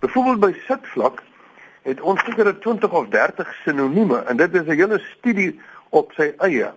Byvoorbeeld 0.02 0.42
by 0.42 0.52
sitvlak 0.66 1.22
het 1.88 2.02
ons 2.04 2.20
seker 2.26 2.52
20 2.60 2.92
of 2.92 3.08
30 3.14 3.54
sinonieme 3.62 4.20
en 4.28 4.36
dit 4.36 4.54
is 4.54 4.68
'n 4.68 4.76
hele 4.76 5.00
studie 5.16 5.60
op 5.90 6.12
sy 6.12 6.34
eie. 6.44 6.68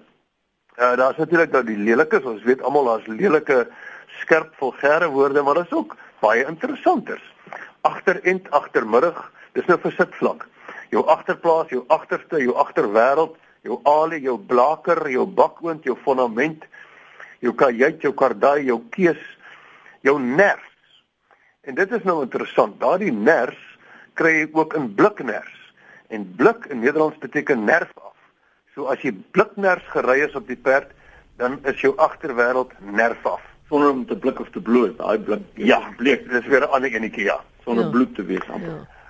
Ja, 0.77 0.95
daar's 0.95 1.17
natuurlik 1.17 1.51
nou 1.51 1.63
die 1.63 1.77
lelikes. 1.77 2.23
Ons 2.23 2.43
weet 2.43 2.61
almal 2.61 2.85
daar's 2.85 3.07
lelike 3.07 3.67
skerp 4.07 4.53
vulgêre 4.55 5.11
woorde, 5.11 5.41
maar 5.41 5.55
daar's 5.55 5.73
ook 5.73 5.95
baie 6.19 6.45
interessanters. 6.45 7.33
Agterend, 7.81 8.51
agtermiddag, 8.51 9.31
dis 9.57 9.67
nou 9.69 9.77
vir 9.83 9.95
sitvlak. 9.97 10.47
Jou 10.91 11.03
agterplaas, 11.07 11.71
jou 11.71 11.83
agterste, 11.93 12.39
jou 12.43 12.55
agterwêreld, 12.59 13.37
jou 13.63 13.79
alie, 13.87 14.21
jou 14.25 14.37
blaker, 14.37 15.03
jou 15.11 15.25
bakoond, 15.25 15.85
jou 15.87 15.95
fondament, 16.03 16.65
jou 17.39 17.53
kajuit, 17.57 18.01
jou 18.03 18.13
kardai, 18.17 18.65
jou 18.67 18.81
keus, 18.95 19.21
jou 20.05 20.17
ners. 20.19 20.67
En 21.63 21.77
dit 21.77 21.91
is 21.91 22.07
nou 22.07 22.21
interessant. 22.25 22.79
Daardie 22.81 23.13
ners 23.13 23.59
kry 24.19 24.41
jy 24.41 24.47
ook 24.57 24.75
in 24.77 24.89
blikners. 24.97 25.53
En 26.11 26.25
blik 26.35 26.65
in 26.73 26.81
Nederlands 26.81 27.21
beteken 27.21 27.63
nerf 27.65 27.91
af. 28.01 28.17
So 28.75 28.89
as 28.91 29.03
jy 29.05 29.13
blikners 29.35 29.85
gery 29.93 30.21
is 30.25 30.35
op 30.35 30.49
die 30.49 30.59
perd, 30.59 30.91
dan 31.39 31.59
is 31.69 31.79
jou 31.81 31.93
agterwêreld 32.01 32.73
nerf 32.79 33.25
af 33.25 33.45
sonder 33.71 33.89
om 33.89 34.05
te 34.05 34.17
blik 34.19 34.39
of 34.39 34.49
te 34.51 34.59
bloot. 34.59 34.97
Daai 34.99 35.19
blik 35.19 35.43
ja, 35.55 35.79
bleek, 35.97 36.27
dis 36.29 36.47
weer 36.51 36.65
'n 36.67 36.73
ander 36.75 36.91
enetjie 36.91 37.23
ja, 37.23 37.39
sonder 37.63 37.85
ja. 37.85 37.89
bloed 37.89 38.15
te 38.15 38.23
wees 38.23 38.49
amper. 38.49 38.67
Ja. 38.67 39.00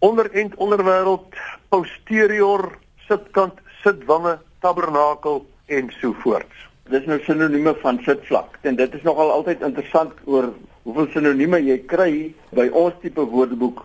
Onderend 0.00 0.54
onderwêreld, 0.56 1.34
posterior, 1.68 2.62
sitkant, 3.04 3.58
sitwange, 3.82 4.38
tabernakel 4.64 5.42
en 5.68 5.90
so 5.98 6.14
voort. 6.22 6.48
Dis 6.88 7.04
nou 7.04 7.18
sinonieme 7.26 7.74
van 7.82 8.00
sitvlak. 8.06 8.56
En 8.64 8.78
dit 8.78 8.94
is 8.96 9.04
nogal 9.04 9.28
altyd 9.34 9.60
interessant 9.66 10.14
oor 10.24 10.48
hoeveel 10.86 11.10
sinonieme 11.12 11.60
jy 11.60 11.76
kry 11.90 12.12
by 12.56 12.70
ons 12.72 12.96
tipe 13.02 13.26
woordeboek 13.34 13.82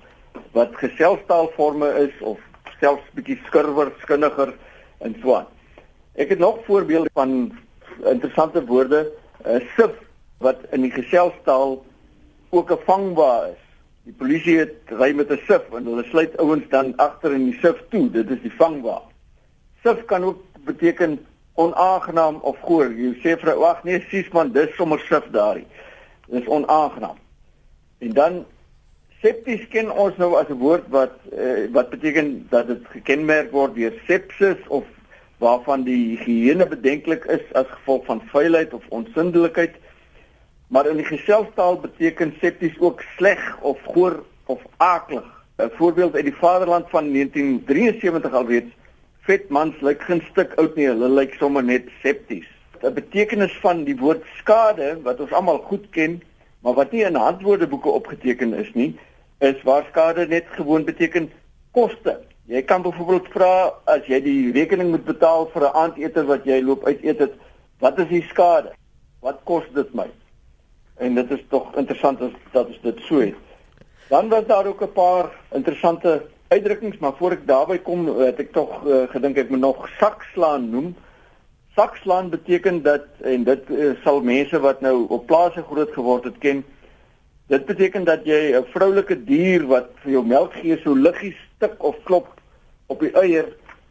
wat 0.56 0.78
geselstaalforme 0.80 1.92
is 2.06 2.16
of 2.24 2.40
selfs 2.80 3.12
bietjie 3.20 3.36
skurwer, 3.50 3.92
skinniger 4.06 4.56
en 5.04 5.20
so 5.20 5.36
aan. 5.42 5.52
Ek 6.16 6.32
het 6.32 6.40
nog 6.40 6.64
voorbeelde 6.64 7.12
van 7.12 7.36
interessante 8.08 8.64
woorde, 8.72 9.04
uh, 9.44 9.60
sif 9.76 10.00
wat 10.40 10.64
in 10.72 10.88
die 10.88 10.96
geselstaal 10.96 11.82
ook 12.56 12.72
'n 12.72 12.84
vangbaar 12.88 13.52
is. 13.52 13.65
Die 14.06 14.14
polisie 14.14 14.60
het 14.60 14.92
ry 14.94 15.14
met 15.18 15.32
'n 15.34 15.42
sif 15.48 15.72
en 15.74 15.86
hulle 15.90 16.04
sluit 16.04 16.38
ouens 16.38 16.66
dan 16.70 16.94
agter 16.96 17.34
in 17.34 17.46
die 17.50 17.60
sif 17.62 17.82
toe. 17.90 18.10
Dit 18.10 18.30
is 18.30 18.42
die 18.42 18.54
vangbaar. 18.58 19.02
Sif 19.84 20.06
kan 20.06 20.24
ook 20.24 20.44
beteken 20.66 21.26
onaangenaam 21.54 22.36
of 22.36 22.58
goor. 22.62 22.92
Jy 22.94 23.14
sê 23.24 23.34
vir 23.40 23.58
wag 23.58 23.84
nee, 23.84 24.06
sies 24.10 24.30
man, 24.30 24.52
dis 24.52 24.76
sommer 24.76 25.00
sif 25.00 25.26
daarin. 25.32 25.66
Dis 26.28 26.46
onaangenaam. 26.46 27.18
En 27.98 28.14
dan 28.14 28.46
septies 29.22 29.68
ken 29.68 29.90
ons 29.92 30.18
nou 30.18 30.36
as 30.38 30.50
'n 30.50 30.62
woord 30.62 30.86
wat 30.90 31.18
uh, 31.34 31.66
wat 31.72 31.90
beteken 31.90 32.48
dat 32.50 32.68
dit 32.68 32.86
gekenmerk 32.94 33.52
word 33.52 33.76
deur 33.76 33.94
sepsis 34.08 34.62
of 34.68 34.86
waarvan 35.38 35.84
die 35.84 36.18
higiëne 36.18 36.68
bedenklik 36.68 37.26
is 37.26 37.42
as 37.54 37.66
gevolg 37.68 38.06
van 38.06 38.22
vuilheid 38.32 38.74
of 38.74 38.84
onsindelikheid. 38.90 39.74
Maar 40.76 40.90
in 40.92 40.98
die 41.00 41.08
geselstaal 41.08 41.78
beteken 41.80 42.34
septies 42.42 42.74
ook 42.84 43.00
sleg 43.16 43.44
of 43.62 43.80
goor 43.94 44.16
of 44.46 44.64
aaklig. 44.78 45.24
'n 45.58 45.70
voorbeeld 45.80 46.16
uit 46.16 46.24
die 46.24 46.36
vaderland 46.36 46.90
van 46.90 47.12
1973 47.12 48.34
alreeds 48.34 48.74
vet 49.28 49.50
mans 49.50 49.76
lyk 49.80 50.02
geen 50.02 50.22
stuk 50.32 50.52
oud 50.60 50.76
nie, 50.76 50.88
hulle 50.88 51.10
lyk 51.10 51.38
sommer 51.40 51.64
net 51.64 51.88
septies. 52.02 52.50
'n 52.82 52.94
Betekenis 52.94 53.56
van 53.64 53.84
die 53.84 53.96
woord 53.96 54.24
skade 54.42 55.00
wat 55.04 55.20
ons 55.20 55.32
almal 55.32 55.58
goed 55.58 55.86
ken, 55.90 56.20
maar 56.60 56.74
wat 56.74 56.92
nie 56.92 57.06
in 57.08 57.16
handwoordeboeke 57.16 57.90
opgeteken 57.90 58.54
is 58.54 58.74
nie, 58.74 59.00
is 59.40 59.64
waar 59.64 59.88
skade 59.90 60.28
net 60.28 60.46
gewoon 60.60 60.84
beteken 60.84 61.32
koste. 61.72 62.20
Jy 62.46 62.62
kan 62.62 62.82
byvoorbeeld 62.82 63.32
vra 63.32 63.72
as 63.86 64.04
jy 64.12 64.20
die 64.22 64.52
rekening 64.52 64.92
moet 64.92 65.06
betaal 65.06 65.48
vir 65.56 65.62
'n 65.62 65.76
aandete 65.76 66.26
wat 66.26 66.44
jy 66.44 66.62
loop 66.62 66.86
uit 66.86 67.04
eet 67.04 67.20
het, 67.20 67.34
wat 67.80 68.00
is 68.00 68.08
die 68.08 68.26
skade? 68.28 68.76
Wat 69.22 69.40
kos 69.44 69.64
dit 69.74 69.94
my? 69.94 70.12
En 70.98 71.16
dit 71.16 71.32
is 71.32 71.44
tog 71.50 71.76
interessant 71.76 72.22
as 72.22 72.32
dat 72.52 72.68
ons 72.68 72.80
dit 72.82 73.00
so 73.08 73.20
het. 73.20 73.36
Dan 74.08 74.30
was 74.30 74.46
daar 74.46 74.66
ook 74.66 74.82
'n 74.82 74.92
paar 74.92 75.32
interessante 75.52 76.26
uitdrukkings, 76.48 76.98
maar 76.98 77.16
voor 77.18 77.32
ek 77.32 77.48
daarby 77.48 77.78
kom, 77.78 78.20
het 78.20 78.40
ek 78.40 78.52
tog 78.52 78.86
uh, 78.86 79.10
gedink 79.10 79.38
ek 79.38 79.50
moet 79.50 79.60
nog 79.60 79.90
sakslaan 80.00 80.70
noem. 80.70 80.96
Sakslaan 81.76 82.30
beteken 82.30 82.82
dat 82.84 83.06
en 83.22 83.44
dit 83.44 83.70
uh, 83.70 83.92
sal 84.04 84.22
mense 84.22 84.60
wat 84.60 84.82
nou 84.82 85.06
op 85.10 85.26
plase 85.26 85.64
groot 85.64 85.92
geword 85.92 86.24
het 86.24 86.38
ken. 86.38 86.64
Dit 87.48 87.66
beteken 87.66 88.04
dat 88.04 88.26
jy 88.26 88.56
'n 88.56 88.66
vroulike 88.74 89.24
dier 89.24 89.66
wat 89.68 89.90
vir 90.04 90.12
jou 90.12 90.26
melk 90.26 90.54
gee 90.54 90.78
so 90.84 90.96
liggies 90.96 91.38
stik 91.56 91.84
of 91.84 91.96
klop 92.04 92.28
op 92.88 93.00
die 93.00 93.12
eier 93.12 93.46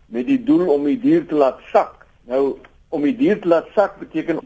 met 0.07 0.27
die 0.27 0.43
doel 0.45 0.69
om 0.73 0.85
die 0.85 1.01
dier 1.01 1.27
te 1.27 1.35
laat 1.35 1.61
sak. 1.73 2.07
Nou 2.27 2.59
om 2.89 3.03
die 3.03 3.17
dier 3.17 3.41
te 3.41 3.49
laat 3.49 3.67
sak 3.75 3.99
beteken 3.99 4.39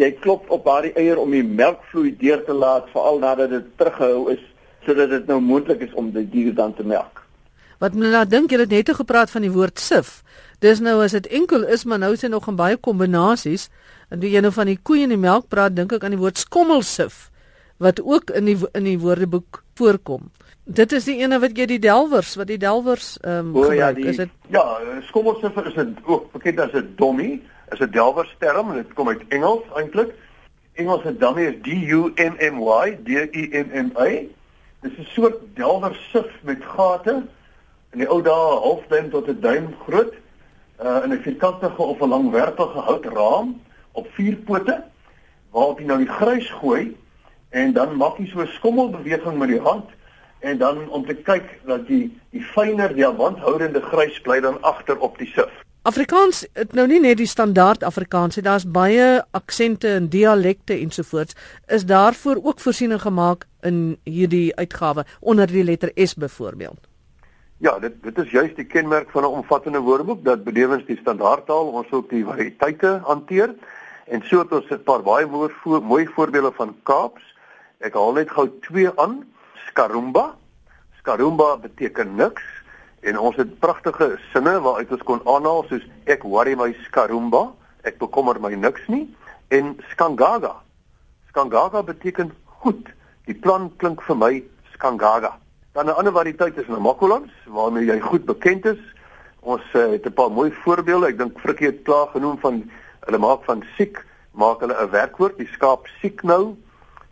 jy 0.00 0.10
klop 0.22 0.48
op 0.50 0.66
haar 0.68 0.88
eier 0.90 1.18
om 1.20 1.30
die 1.34 1.44
melkvloei 1.44 2.14
deur 2.20 2.44
te 2.46 2.56
laat 2.56 2.88
veral 2.94 3.20
nadat 3.22 3.52
dit 3.52 3.66
teruggehou 3.80 4.30
is 4.34 4.42
sodat 4.86 5.10
dit 5.12 5.26
nou 5.28 5.40
moontlik 5.44 5.82
is 5.84 5.92
om 6.00 6.08
die 6.14 6.24
dier 6.24 6.54
dan 6.56 6.72
te 6.74 6.84
melk. 6.86 7.20
Wat 7.80 7.96
my 7.96 8.08
nou 8.12 8.24
dink 8.28 8.52
jy 8.52 8.60
het 8.60 8.72
net 8.72 8.92
gepraat 8.96 9.32
van 9.32 9.44
die 9.44 9.52
woord 9.52 9.80
sif. 9.80 10.20
Dis 10.60 10.80
nou 10.84 10.98
as 11.04 11.16
dit 11.16 11.26
enkel 11.40 11.64
is 11.68 11.84
maar 11.84 12.00
nou 12.00 12.12
is 12.16 12.24
dit 12.24 12.32
nog 12.32 12.48
in 12.48 12.56
baie 12.56 12.76
kombinasies. 12.76 13.68
En 14.10 14.20
toe 14.20 14.30
jy 14.30 14.40
nou 14.44 14.52
van 14.52 14.68
die 14.68 14.78
koeie 14.82 15.06
en 15.06 15.14
die 15.14 15.20
melk 15.20 15.48
praat, 15.52 15.76
dink 15.76 15.92
ek 15.92 16.04
aan 16.04 16.16
die 16.16 16.20
woord 16.20 16.40
skommelsif 16.40 17.28
wat 17.80 18.00
ook 18.04 18.30
in 18.36 18.44
die 18.44 18.58
in 18.76 18.84
die 18.84 18.98
woordeboek 19.00 19.62
voorkom. 19.80 20.28
Dit 20.68 20.92
is 20.92 21.06
die 21.08 21.16
ene 21.22 21.38
wat 21.40 21.56
jy 21.56 21.64
die 21.70 21.80
delwers, 21.80 22.34
wat 22.36 22.50
die 22.50 22.58
delwers 22.60 23.14
ehm 23.22 23.48
um, 23.48 23.54
gebruik, 23.54 23.78
ja, 23.78 23.88
die, 23.96 24.04
is 24.12 24.20
dit 24.20 24.34
Ja, 24.52 24.64
skommelsif 25.08 25.56
is 25.64 25.78
'n 25.80 25.96
ook 26.04 26.32
bekend 26.32 26.60
as 26.60 26.74
'n 26.74 26.92
dommy, 26.96 27.40
is 27.72 27.80
'n 27.80 27.90
delwers 27.90 28.36
term 28.38 28.74
dit 28.74 28.92
kom 28.94 29.08
uit 29.08 29.22
Engels 29.28 29.64
eintlik. 29.74 30.14
Engelse 30.72 31.16
dummy 31.16 31.42
is 31.42 31.62
D 31.62 31.68
U 31.68 32.12
M 32.14 32.34
M 32.38 32.56
Y, 32.58 32.98
D 33.02 33.10
U 33.32 33.48
M 33.52 33.68
M 33.72 33.90
Y. 33.98 34.28
Dit 34.80 34.92
is 34.92 34.98
'n 34.98 35.08
soort 35.12 35.36
delwersif 35.54 36.30
met 36.42 36.64
gate 36.64 37.22
in 37.92 37.98
die 37.98 38.08
ou 38.08 38.22
dae 38.22 38.60
halfduim 38.64 39.10
tot 39.10 39.28
'n 39.28 39.40
duim 39.40 39.74
groot 39.86 40.14
uh 40.82 41.00
in 41.04 41.12
'n 41.12 41.22
vierkantige 41.22 41.82
of 41.82 42.00
'n 42.00 42.08
langwerpige 42.08 42.78
houtraam 42.78 43.60
op 43.92 44.06
vier 44.10 44.36
pote 44.36 44.84
waarop 45.50 45.78
jy 45.78 45.86
nou 45.86 45.98
die 45.98 46.12
grys 46.18 46.50
gooi 46.50 46.96
en 47.50 47.72
dan 47.72 47.96
maak 47.96 48.18
jy 48.18 48.26
so 48.26 48.40
'n 48.40 48.46
skommelbeweging 48.46 49.38
met 49.38 49.48
die 49.48 49.60
hand 49.60 49.90
en 50.40 50.58
dan 50.58 50.88
om 50.88 51.06
te 51.06 51.14
kyk 51.14 51.60
dat 51.64 51.86
die 51.86 52.18
die 52.30 52.42
fynere 52.42 52.94
diamanthoudende 52.94 53.80
grys 53.80 54.20
bly 54.20 54.40
dan 54.40 54.62
agter 54.62 54.98
op 54.98 55.18
die 55.18 55.26
sif. 55.26 55.50
Afrikaans 55.82 56.42
het 56.52 56.74
nou 56.76 56.84
nie 56.90 56.98
net 57.00 57.16
die 57.16 57.28
standaard 57.28 57.80
Afrikaans 57.88 58.36
nie, 58.36 58.42
daar's 58.44 58.66
baie 58.68 59.22
aksente 59.32 59.88
en 59.88 60.10
dialekte 60.12 60.76
ensovoorts. 60.76 61.36
Is 61.72 61.86
daarvoor 61.88 62.42
ook 62.42 62.60
voorsiening 62.60 63.00
gemaak 63.00 63.46
in 63.64 63.96
hierdie 64.04 64.52
uitgawe 64.58 65.06
onder 65.20 65.48
die 65.48 65.64
letter 65.64 65.92
S 65.96 66.14
byvoorbeeld? 66.14 66.84
Ja, 67.64 67.78
dit 67.78 67.96
dit 68.02 68.18
is 68.18 68.30
juist 68.30 68.60
die 68.60 68.66
kenmerk 68.68 69.08
van 69.10 69.22
'n 69.22 69.40
omvattende 69.40 69.80
woordeboek 69.80 70.24
dat 70.24 70.44
benewens 70.44 70.84
die 70.84 70.98
standaardtaal 71.00 71.72
ons 71.72 71.90
ook 71.90 72.10
die 72.10 72.24
variëteite 72.24 73.00
hanteer. 73.04 73.54
En 74.04 74.20
so 74.24 74.38
het 74.38 74.52
ons 74.52 74.68
'n 74.70 74.82
paar 74.82 75.02
baie 75.02 75.26
mooi 75.26 75.50
voor, 75.62 75.82
mooi 75.82 76.06
voorbeelde 76.06 76.52
van 76.52 76.76
Kaaps. 76.82 77.22
Ek 77.78 77.94
haal 77.94 78.12
net 78.12 78.30
gou 78.30 78.50
twee 78.60 78.90
aan. 79.00 79.24
Skarumba. 79.66 80.36
Skarumba 80.98 81.56
beteken 81.56 82.14
niks 82.14 82.42
en 83.00 83.18
ons 83.18 83.36
het 83.36 83.58
pragtige 83.58 84.18
sinne 84.32 84.60
waaruit 84.60 84.92
ons 84.92 85.02
kon 85.08 85.22
aanhaal 85.24 85.64
soos 85.68 85.84
ek 86.04 86.22
worry 86.22 86.54
my 86.56 86.72
Skarumba, 86.84 87.52
ek 87.82 87.98
bekommer 87.98 88.40
my 88.40 88.54
niks 88.54 88.84
nie 88.88 89.06
en 89.50 89.76
Skangaga. 89.90 90.54
Skangaga 91.28 91.82
beteken 91.82 92.32
goed. 92.62 92.90
Die 93.26 93.34
plan 93.34 93.70
klink 93.80 94.02
vir 94.02 94.16
my 94.16 94.32
Skangaga. 94.74 95.36
Dan 95.72 95.86
'n 95.86 95.96
ander 95.96 96.12
variëteit 96.12 96.58
is 96.58 96.68
Namakolans 96.68 97.30
waarmee 97.46 97.86
jy 97.86 98.00
goed 98.00 98.24
bekend 98.24 98.64
is. 98.66 98.80
Ons 99.40 99.62
uh, 99.74 99.90
het 99.90 100.06
'n 100.06 100.12
paar 100.12 100.30
mooi 100.30 100.52
voorbeelde. 100.52 101.06
Ek 101.06 101.18
dink 101.18 101.40
Frikkie 101.40 101.66
het 101.66 101.82
klaar 101.82 102.08
genoem 102.12 102.38
van 102.38 102.70
hulle 103.00 103.18
maak 103.18 103.44
van 103.44 103.64
siek 103.76 104.04
maak 104.32 104.60
hulle 104.60 104.74
'n 104.74 104.90
werkwoord, 104.90 105.38
die 105.38 105.48
skaap 105.52 105.86
siek 106.00 106.22
nou. 106.22 106.56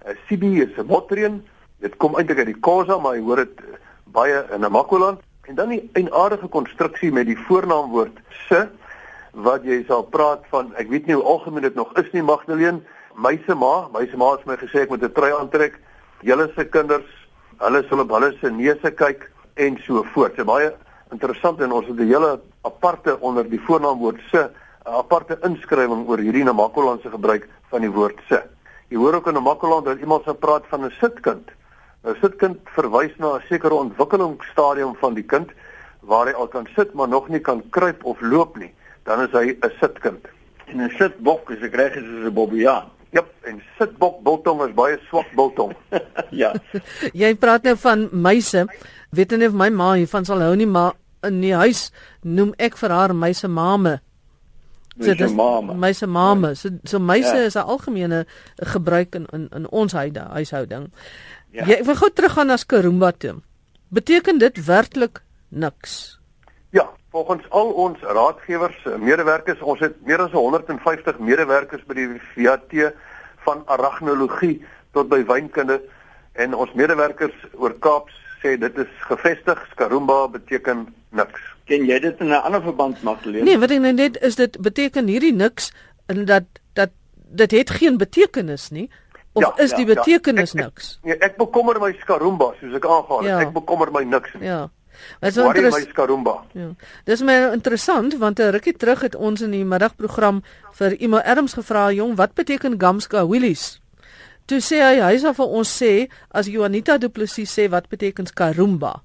uh, 0.06 0.12
Sibi 0.26 0.60
is 0.62 0.76
'n 0.76 0.86
motreen. 0.86 1.46
Dit 1.80 1.96
kom 1.96 2.16
eintlik 2.16 2.38
uit 2.38 2.46
die 2.46 2.60
Khoza, 2.60 2.98
maar 2.98 3.14
jy 3.14 3.22
hoor 3.22 3.36
dit 3.36 3.60
baie 4.04 4.44
in 4.50 4.60
Namakoland. 4.60 5.20
En 5.48 5.54
dan 5.54 5.70
die 5.72 5.80
eienaardige 5.96 6.46
konstruksie 6.52 7.08
met 7.12 7.24
die 7.26 7.38
voornaamwoord 7.46 8.18
se 8.48 8.66
wat 9.32 9.62
jy 9.64 9.78
sal 9.88 10.02
praat 10.04 10.42
van 10.52 10.74
ek 10.76 10.90
weet 10.92 11.06
nie 11.08 11.16
hoe 11.16 11.24
algemeen 11.24 11.64
dit 11.64 11.78
nog 11.78 11.94
is 11.96 12.10
nie 12.12 12.20
Magdalene 12.22 12.82
my 13.16 13.32
se 13.46 13.56
ma. 13.56 13.88
My 13.94 14.04
se 14.10 14.20
ma 14.20 14.34
het 14.34 14.44
my 14.44 14.58
gesê 14.60 14.82
ek 14.84 14.92
moet 14.92 15.06
'n 15.08 15.12
trui 15.16 15.32
aantrek. 15.32 15.80
Julle 16.20 16.50
se 16.52 16.68
kinders 16.68 17.08
hulle 17.64 17.82
sal 17.88 18.04
op 18.04 18.10
hulle 18.10 18.30
se 18.40 18.50
neuse 18.50 18.90
kyk 18.90 19.30
en 19.56 19.78
so 19.86 20.04
voort. 20.12 20.36
Dit 20.36 20.44
is 20.44 20.52
baie 20.52 20.70
interessant 21.10 21.60
en 21.60 21.72
ons 21.72 21.86
het 21.86 21.96
'n 21.96 22.12
hele 22.12 22.40
aparte 22.62 23.16
onder 23.20 23.48
die 23.48 23.60
voornaamwoord 23.60 24.20
se 24.30 24.50
'n 24.84 24.94
aparte 25.00 25.38
inskrywing 25.42 26.08
oor 26.08 26.18
hierdie 26.18 26.44
Namakolandse 26.44 27.10
gebruik 27.10 27.48
van 27.70 27.80
die 27.80 27.90
woord 27.90 28.20
se. 28.28 28.42
Jy 28.88 28.96
hoor 28.98 29.14
ook 29.14 29.26
in 29.26 29.34
Namakoland 29.34 29.84
dat 29.84 29.98
iemand 29.98 30.24
se 30.24 30.34
praat 30.34 30.64
van 30.68 30.84
'n 30.84 30.92
sitkind 31.00 31.48
Nou 32.06 32.14
sitkind 32.20 32.58
verwys 32.76 33.14
na 33.18 33.36
'n 33.36 33.46
sekere 33.48 33.74
ontwikkelingsstadium 33.74 34.94
van 35.00 35.14
die 35.14 35.26
kind 35.26 35.50
waar 36.00 36.26
hy 36.26 36.32
al 36.32 36.48
kan 36.48 36.66
sit 36.76 36.94
maar 36.94 37.08
nog 37.08 37.28
nie 37.28 37.40
kan 37.40 37.62
kruip 37.70 38.04
of 38.04 38.20
loop 38.20 38.56
nie. 38.56 38.72
Dan 39.04 39.20
is 39.20 39.32
hy 39.32 39.56
'n 39.56 39.72
sitkind. 39.80 40.26
En 40.66 40.80
'n 40.80 40.90
sitbok 40.98 41.50
is 41.50 41.62
ek 41.62 41.74
reg 41.74 41.96
is 41.96 42.04
'n 42.04 42.34
bobbejaan. 42.34 42.90
Ja, 43.10 43.24
en 43.48 43.62
sitbok 43.78 44.22
biltong 44.22 44.62
is 44.68 44.74
baie 44.74 44.98
swak 45.08 45.26
biltong. 45.34 45.72
ja. 46.42 46.52
Jy 47.22 47.34
praat 47.34 47.62
nou 47.62 47.76
van 47.76 48.08
meise. 48.12 48.66
Weet 49.10 49.30
nie 49.30 49.48
of 49.48 49.54
my 49.56 49.70
ma 49.70 49.94
hiervan 49.94 50.24
sal 50.24 50.40
hou 50.40 50.54
nie, 50.56 50.66
maar 50.66 50.92
in 51.22 51.40
die 51.40 51.54
huis 51.54 51.88
noem 52.22 52.52
ek 52.58 52.76
vir 52.76 52.90
haar 52.90 53.14
meise 53.16 53.48
mame. 53.48 54.00
So 54.98 55.14
dis 55.14 55.32
mame. 55.32 55.74
Meise 55.78 56.06
mame. 56.06 56.54
So 56.58 56.70
so 56.84 56.98
meise 56.98 57.36
ja. 57.36 57.46
is 57.46 57.56
'n 57.56 57.64
algemene 57.64 58.26
gebruik 58.56 59.14
in 59.14 59.26
in 59.32 59.48
in 59.54 59.68
ons 59.70 59.92
huishouding. 59.92 60.90
Ja. 61.50 61.64
Jy 61.64 61.82
wil 61.84 61.96
gou 61.96 62.10
teruggaan 62.12 62.46
na 62.46 62.56
Skarumba 62.56 63.12
toe. 63.12 63.38
Beteken 63.88 64.38
dit 64.38 64.64
werklik 64.64 65.22
niks? 65.48 66.18
Ja, 66.70 66.90
volgens 67.10 67.50
al 67.50 67.70
ons 67.72 68.00
raadgewers, 68.00 68.76
medewerkers, 68.98 69.60
ons 69.60 69.80
het 69.80 69.96
meer 70.04 70.20
as 70.20 70.32
150 70.32 71.18
medewerkers 71.18 71.84
by 71.88 71.94
die 71.94 72.08
VAT 72.34 72.74
van 73.46 73.62
aragnologie 73.66 74.58
tot 74.92 75.08
by 75.08 75.22
wynkunde 75.24 75.80
en 76.38 76.54
ons 76.54 76.72
medewerkers 76.76 77.34
oor 77.56 77.72
Kaaps 77.80 78.14
sê 78.42 78.54
dit 78.60 78.78
is 78.78 78.90
gevestig 79.08 79.64
Skarumba 79.72 80.26
beteken 80.28 80.86
niks. 81.16 81.40
Ken 81.68 81.84
jy 81.88 81.98
dit 82.00 82.20
in 82.20 82.28
'n 82.28 82.42
ander 82.44 82.62
verband 82.62 83.02
Magdalene? 83.02 83.44
Nee, 83.44 83.58
wat 83.58 83.70
ek 83.70 83.80
nou 83.80 83.92
net 83.92 84.20
is 84.22 84.36
dit 84.36 84.60
beteken 84.60 85.06
hierdie 85.06 85.34
niks 85.34 85.72
en 86.06 86.24
dat 86.24 86.44
dat 86.72 86.90
dit 87.14 87.50
het 87.50 87.70
geen 87.70 87.96
betekenis 87.96 88.70
nie. 88.70 88.90
Of 89.32 89.42
ja, 89.42 89.52
is 89.64 89.74
die 89.76 89.86
ja, 89.86 89.94
betekenis 89.94 90.52
ja. 90.52 90.58
ek, 90.58 90.64
niks? 90.64 90.90
Ek, 90.96 91.04
nee, 91.04 91.18
ek 91.28 91.36
bekommer 91.38 91.78
my 91.82 91.92
skarumba 92.00 92.52
soos 92.60 92.74
ek 92.74 92.84
aangaan. 92.88 93.24
Ja. 93.28 93.38
Ek 93.44 93.52
bekommer 93.54 93.92
my 93.94 94.04
niks 94.08 94.34
nie. 94.38 94.48
Ja. 94.48 94.66
Wat 95.20 95.32
so 95.32 95.50
interessant. 95.50 96.28
Ja. 96.52 96.68
Dis 97.04 97.22
my 97.22 97.36
interessant 97.52 98.16
want 98.18 98.38
'n 98.38 98.50
rukkie 98.50 98.76
terug 98.76 99.00
het 99.00 99.14
ons 99.14 99.40
in 99.40 99.50
die 99.50 99.64
middagprogram 99.64 100.42
vir 100.72 100.96
Imo 101.00 101.18
Erms 101.18 101.54
gevra, 101.54 101.90
jong, 101.92 102.16
wat 102.16 102.34
beteken 102.34 102.78
Gamska 102.78 103.26
Willies? 103.26 103.80
Toe 104.46 104.60
sê 104.60 104.80
hy 104.80 105.00
hy 105.00 105.18
sal 105.18 105.34
vir 105.34 105.46
ons 105.46 105.82
sê 105.82 106.08
as 106.30 106.46
Juanita 106.46 106.98
Du 106.98 107.08
Plessis 107.08 107.58
sê 107.58 107.68
wat 107.70 107.88
beteken 107.88 108.26
skarumba. 108.26 109.02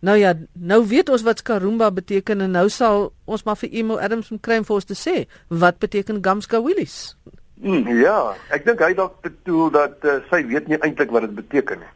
Nou 0.00 0.16
ja, 0.18 0.34
nou 0.54 0.86
weet 0.86 1.08
ons 1.08 1.22
wat 1.22 1.38
skarumba 1.38 1.90
beteken 1.90 2.40
en 2.40 2.50
nou 2.50 2.68
sal 2.68 3.12
ons 3.24 3.44
maar 3.44 3.56
vir 3.56 3.70
Imo 3.72 3.98
Erms 3.98 4.30
moet 4.30 4.42
kry 4.42 4.58
om 4.58 4.64
vir 4.64 4.74
ons 4.74 4.84
te 4.84 4.94
sê 4.94 5.26
wat 5.48 5.78
beteken 5.78 6.22
Gamska 6.22 6.62
Willies. 6.62 7.16
Mm, 7.62 7.88
ja, 8.02 8.34
ek 8.50 8.64
dink 8.66 8.80
hy 8.82 8.94
dalk 8.98 9.20
bedoel 9.22 9.68
dat 9.70 10.04
uh, 10.04 10.18
sy 10.30 10.42
weet 10.50 10.66
nie 10.68 10.78
eintlik 10.82 11.12
wat 11.14 11.28
dit 11.28 11.34
beteken 11.34 11.78
nie. 11.78 11.92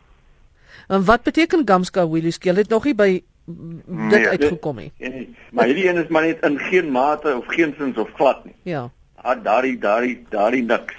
En 0.89 1.03
wat 1.05 1.25
beteken 1.27 1.65
Gamska 1.67 2.05
Willies? 2.07 2.39
Jy 2.39 2.55
het 2.55 2.71
nog 2.71 2.85
nie 2.87 2.95
by 2.95 3.09
dit 3.47 4.21
nee, 4.21 4.29
uitgekom 4.29 4.79
nie. 4.79 4.93
Nee, 4.99 5.11
nee, 5.11 5.27
maar 5.51 5.67
hierdie 5.71 5.89
een 5.89 5.99
is 6.03 6.13
maar 6.15 6.27
net 6.27 6.45
in 6.47 6.59
geen 6.69 6.91
mate 6.95 7.35
of 7.37 7.51
geensins 7.51 7.99
of 7.99 8.13
glad 8.19 8.45
nie. 8.45 8.55
Ja. 8.63 8.89
Ah, 9.23 9.35
daardie 9.43 9.79
daardie 9.79 10.21
daardie 10.31 10.63
niks. 10.63 10.95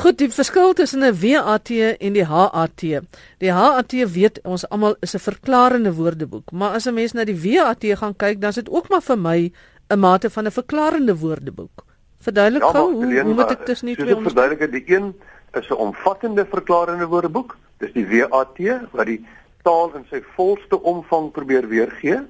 Goed, 0.00 0.18
die 0.18 0.30
verskil 0.30 0.72
tussen 0.72 1.02
'n 1.04 1.14
WAT 1.20 1.70
en 1.98 2.12
die 2.12 2.24
HAT. 2.24 2.82
Die 3.38 3.52
HAT 3.52 3.92
weet 3.92 4.40
ons 4.42 4.68
almal 4.68 4.96
is 5.00 5.14
'n 5.14 5.18
verklarende 5.18 5.92
woordeboek, 5.94 6.50
maar 6.52 6.74
as 6.74 6.86
'n 6.86 6.94
mens 6.94 7.12
na 7.12 7.24
die 7.24 7.38
WAT 7.38 7.84
gaan 7.98 8.16
kyk, 8.16 8.40
dan 8.40 8.50
is 8.50 8.54
dit 8.54 8.70
ook 8.70 8.88
maar 8.88 9.02
vir 9.02 9.18
my 9.18 9.52
'n 9.90 9.98
mate 9.98 10.30
van 10.30 10.46
'n 10.46 10.50
verklarende 10.50 11.16
woordeboek. 11.16 11.84
Verduidelik 12.20 12.62
Ja, 12.62 12.70
gou 12.70 12.92
hoe 12.92 13.20
hoe 13.22 13.34
moet 13.34 13.50
ek 13.50 13.64
tussen 13.64 13.86
die 13.86 13.96
twee 13.96 14.16
onderskei? 14.16 14.48
verduidelik, 14.48 14.72
die 14.86 14.94
een 14.96 15.14
is 15.52 15.68
'n 15.70 15.74
omvattende 15.74 16.44
verklarende 16.46 17.06
woordeboek, 17.06 17.56
dis 17.78 17.92
die 17.92 18.06
WAT 18.06 18.58
wat 18.92 19.06
die 19.06 19.26
taal 19.62 19.94
in 19.94 20.04
sy 20.10 20.22
volste 20.36 20.82
omvang 20.82 21.30
probeer 21.32 21.68
weergee. 21.68 22.20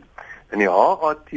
En 0.50 0.58
die 0.58 0.68
HAT, 0.68 1.30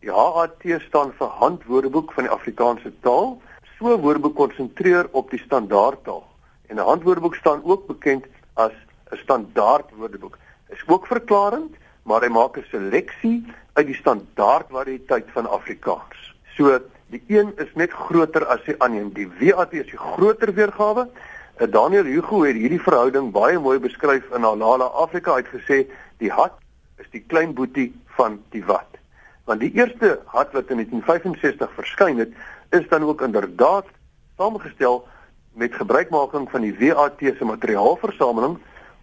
die 0.00 0.10
HAT 0.10 0.62
staan 0.88 1.12
vir 1.18 1.26
Handwoordeboek 1.26 2.12
van 2.12 2.24
die 2.24 2.32
Afrikaanse 2.32 2.92
taal. 3.02 3.40
So 3.78 3.94
'n 3.94 4.00
woordeboek 4.00 4.34
konsentreer 4.36 5.08
op 5.12 5.30
die 5.30 5.38
standaardtaal. 5.40 6.24
En 6.68 6.76
'n 6.76 6.84
handwoordeboek 6.84 7.34
staan 7.34 7.60
ook 7.64 7.86
bekend 7.86 8.24
as 8.54 8.72
'n 9.12 9.16
standaard 9.16 9.90
woordeboek. 9.96 10.38
Is 10.68 10.82
ook 10.86 11.06
verklarend, 11.06 11.76
maar 12.02 12.20
hy 12.20 12.28
maak 12.28 12.56
'n 12.56 12.64
seleksie 12.70 13.44
uit 13.72 13.86
die 13.86 13.94
standaardvariëteit 13.94 15.26
van 15.32 15.46
Afrikaans. 15.50 16.34
So 16.56 16.80
die 17.12 17.22
een 17.26 17.52
is 17.56 17.70
net 17.74 17.92
groter 17.92 18.44
as 18.46 18.62
die 18.66 18.76
ander. 18.84 19.08
Die 19.16 19.28
WAT 19.40 19.72
is 19.72 19.88
die 19.90 20.00
groter 20.00 20.52
weergawe. 20.54 21.08
Uh, 21.58 21.66
Daniel 21.72 22.04
Hugo 22.04 22.42
het 22.44 22.56
hierdie 22.56 22.82
verhouding 22.82 23.30
baie 23.32 23.58
mooi 23.58 23.78
beskryf 23.82 24.26
in 24.36 24.44
Halala 24.44 24.90
Afrika. 25.04 25.36
Hy 25.36 25.44
het 25.44 25.52
gesê 25.54 25.78
die 26.22 26.32
hat 26.32 26.58
is 26.98 27.08
die 27.14 27.22
klein 27.30 27.54
boetie 27.54 27.92
van 28.18 28.40
die 28.52 28.64
wat. 28.66 28.98
Want 29.48 29.62
die 29.64 29.72
eerste 29.78 30.18
hat 30.34 30.52
wat 30.52 30.68
in 30.68 30.82
1965 30.82 31.72
verskyn 31.78 32.18
het, 32.20 32.34
is 32.76 32.84
dan 32.90 33.06
ook 33.08 33.22
inderdaad 33.24 33.86
saamgestel 34.36 35.06
met 35.58 35.74
gebruikmaking 35.74 36.50
van 36.50 36.66
die 36.66 36.74
WAT 36.78 37.22
se 37.38 37.44
materiaalversameling 37.44 38.58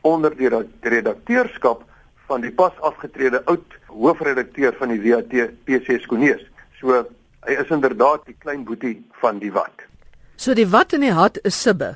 onder 0.05 0.35
die 0.37 0.51
redakteurskap 0.81 1.81
van 2.29 2.41
die 2.41 2.51
pas 2.51 2.77
afgetrede 2.79 3.41
oud 3.45 3.79
hoofredakteur 3.89 4.75
van 4.77 4.93
die 4.93 5.01
WAT 5.01 5.33
PC 5.65 5.99
Skonees. 6.03 6.45
So 6.79 7.07
hy 7.45 7.57
is 7.61 7.69
inderdaad 7.69 8.25
die 8.25 8.35
klein 8.39 8.63
boetie 8.65 8.97
van 9.21 9.39
die 9.39 9.51
wat. 9.51 9.85
So 10.35 10.53
die 10.53 10.67
wat 10.67 10.93
en 10.93 11.05
die 11.05 11.13
hat 11.13 11.39
is 11.43 11.61
sibbe. 11.61 11.95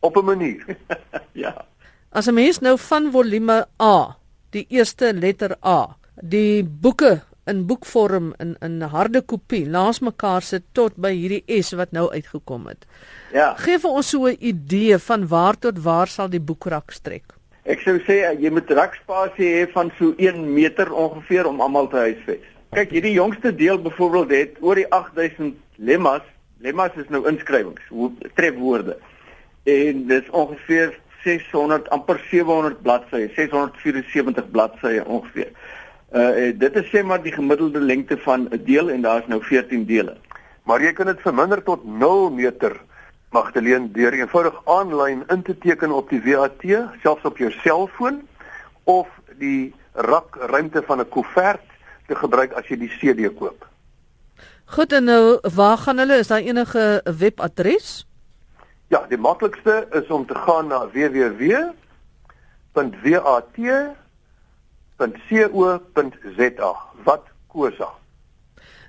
Op 0.00 0.16
'n 0.16 0.24
manier. 0.24 0.76
ja. 1.44 1.66
As 2.10 2.26
'n 2.28 2.34
mens 2.34 2.60
nou 2.60 2.78
van 2.78 3.10
volume 3.10 3.66
A, 3.80 4.16
die 4.50 4.66
eerste 4.68 5.12
letter 5.12 5.56
A, 5.64 5.96
die 6.20 6.64
boeke 6.64 7.22
in 7.46 7.66
boekvorm 7.66 8.34
in 8.38 8.56
in 8.60 8.80
harde 8.82 9.22
kopie 9.22 9.64
langs 9.66 10.00
mekaar 10.00 10.42
sit 10.42 10.64
tot 10.72 10.96
by 10.96 11.10
hierdie 11.10 11.62
S 11.62 11.72
wat 11.72 11.92
nou 11.92 12.10
uitgekom 12.12 12.66
het. 12.70 12.86
Ja. 13.32 13.54
Gee 13.58 13.78
vir 13.78 13.90
ons 13.90 14.10
so 14.10 14.26
'n 14.26 14.36
idee 14.40 14.98
van 14.98 15.26
waar 15.28 15.58
tot 15.58 15.78
waar 15.78 16.06
sal 16.06 16.28
die 16.28 16.40
boekrak 16.40 16.90
strek. 16.90 17.34
Ek 17.64 17.80
sou 17.80 17.98
sê 17.98 18.22
eh, 18.26 18.38
jy 18.42 18.50
moet 18.50 18.70
rakspasie 18.70 19.50
hê 19.54 19.72
van 19.72 19.92
so 19.98 20.14
1 20.18 20.54
meter 20.54 20.92
ongeveer 20.92 21.46
om 21.46 21.60
almal 21.60 21.88
te 21.88 21.96
huisves. 21.96 22.51
Kyk, 22.72 22.88
hierdie 22.88 23.12
jongste 23.12 23.50
deel 23.52 23.76
byvoorbeeld 23.84 24.30
het 24.32 24.54
oor 24.64 24.78
die 24.80 24.86
8000 24.88 25.58
lemmas. 25.76 26.22
Lemmas 26.64 26.94
is 26.96 27.08
nou 27.12 27.20
inskrywings, 27.28 27.90
trefwoorde. 28.32 28.94
En 29.68 30.06
dis 30.08 30.30
ongeveer 30.32 30.94
600 31.20 31.90
amper 31.92 32.16
700 32.30 32.78
bladsye, 32.80 33.26
674 33.36 34.46
bladsye 34.54 35.02
ongeveer. 35.04 35.50
Uh 36.16 36.48
dit 36.62 36.78
is 36.80 36.88
sê 36.88 37.02
maar 37.04 37.20
die 37.20 37.34
gemiddelde 37.34 37.80
lengte 37.80 38.16
van 38.24 38.46
'n 38.48 38.62
deel 38.64 38.88
en 38.90 39.04
daar's 39.04 39.28
nou 39.28 39.42
14 39.44 39.84
dele. 39.84 40.16
Maar 40.64 40.80
jy 40.80 40.92
kan 40.92 41.06
dit 41.06 41.20
verminder 41.20 41.62
tot 41.62 41.84
0 41.84 42.30
meter 42.30 42.80
Magdalene 43.30 43.90
deur 43.92 44.12
eenvoudig 44.12 44.56
aanlyn 44.64 45.24
in 45.28 45.42
te 45.42 45.58
teken 45.58 45.92
op 45.92 46.08
die 46.08 46.22
WAT, 46.24 46.64
selfs 47.02 47.24
op 47.24 47.36
jou 47.36 47.50
selfoon 47.50 48.22
of 48.84 49.08
die 49.36 49.74
rak 49.92 50.36
ruimte 50.40 50.82
van 50.86 51.00
'n 51.00 51.08
koevert 51.08 51.71
te 52.12 52.20
gebruik 52.20 52.52
as 52.58 52.68
jy 52.68 52.76
die 52.84 52.92
CD 53.00 53.30
koop. 53.38 53.64
Goed 54.76 54.92
en 54.96 55.04
nou 55.08 55.38
waar 55.56 55.78
gaan 55.80 55.98
hulle? 56.00 56.20
Is 56.20 56.30
daar 56.32 56.44
enige 56.44 57.00
webadres? 57.04 58.06
Ja, 58.92 59.00
die 59.08 59.20
maklikste 59.20 59.86
is 59.96 60.08
om 60.12 60.26
te 60.28 60.36
gaan 60.36 60.66
na 60.68 60.88
www.wat.co.za. 60.92 61.52
Wat 67.04 67.24
kosa. 67.48 67.88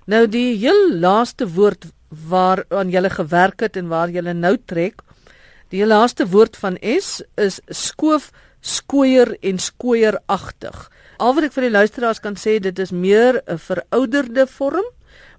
Nou 0.05 0.27
die 0.27 0.57
heel 0.59 0.93
laaste 0.99 1.47
woord 1.47 1.85
waaraan 2.29 2.89
jy 2.91 3.09
gewerk 3.09 3.59
het 3.63 3.75
en 3.79 3.87
waar 3.87 4.09
jy 4.11 4.21
nou 4.35 4.57
trek, 4.67 5.01
die 5.71 5.79
heel 5.81 5.87
laaste 5.95 6.27
woord 6.27 6.57
van 6.59 6.77
S 6.99 7.23
is 7.39 7.61
skoof, 7.67 8.31
skooier 8.63 9.35
en 9.43 9.59
skooieragtig. 9.59 10.77
Al 11.19 11.35
wat 11.35 11.49
ek 11.49 11.55
vir 11.55 11.67
die 11.67 11.75
luisteraars 11.75 12.21
kan 12.23 12.37
sê, 12.39 12.57
dit 12.63 12.79
is 12.79 12.91
meer 12.91 13.41
'n 13.45 13.57
verouderde 13.57 14.47
vorm, 14.47 14.87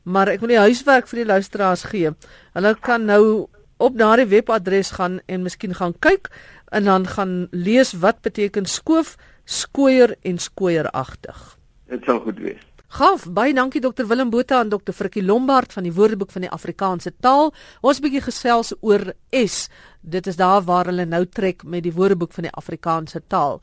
maar 0.05 0.29
ek 0.29 0.41
wil 0.41 0.49
die 0.49 0.67
huiswerk 0.67 1.09
vir 1.09 1.25
die 1.25 1.33
luisteraars 1.33 1.85
gee. 1.85 2.11
Hulle 2.55 2.75
kan 2.81 3.07
nou 3.07 3.49
op 3.79 3.97
daardie 3.99 4.27
webadres 4.27 4.91
gaan 4.91 5.21
en 5.27 5.43
miskien 5.43 5.75
gaan 5.75 5.95
kyk 5.99 6.31
en 6.71 6.85
dan 6.85 7.07
gaan 7.07 7.49
lees 7.51 7.93
wat 7.93 8.21
beteken 8.21 8.67
skoof, 8.67 9.17
skooier 9.45 10.17
en 10.23 10.39
skooieragtig. 10.39 11.57
Dit 11.89 12.05
sal 12.05 12.21
goed 12.21 12.39
wees. 12.39 12.63
Gaaf, 12.95 13.25
baie 13.27 13.51
dankie 13.55 13.81
dokter 13.83 14.07
Willem 14.07 14.31
Botha 14.31 14.61
en 14.63 14.69
dokter 14.71 14.95
Frikkie 14.95 15.23
Lombard 15.25 15.73
van 15.75 15.83
die 15.83 15.93
Woordeboek 15.93 16.31
van 16.31 16.45
die 16.47 16.51
Afrikaanse 16.55 17.11
taal. 17.21 17.51
Ons 17.83 17.99
bietjie 17.99 18.23
gesels 18.23 18.71
oor 18.87 19.09
S. 19.35 19.67
Dit 20.05 20.27
is 20.27 20.37
daar 20.37 20.63
waar 20.63 20.85
hulle 20.85 21.07
nou 21.09 21.25
trek 21.27 21.63
met 21.65 21.83
die 21.83 21.93
Woordeboek 21.93 22.33
van 22.33 22.45
die 22.45 22.53
Afrikaanse 22.53 23.23
taal. 23.27 23.61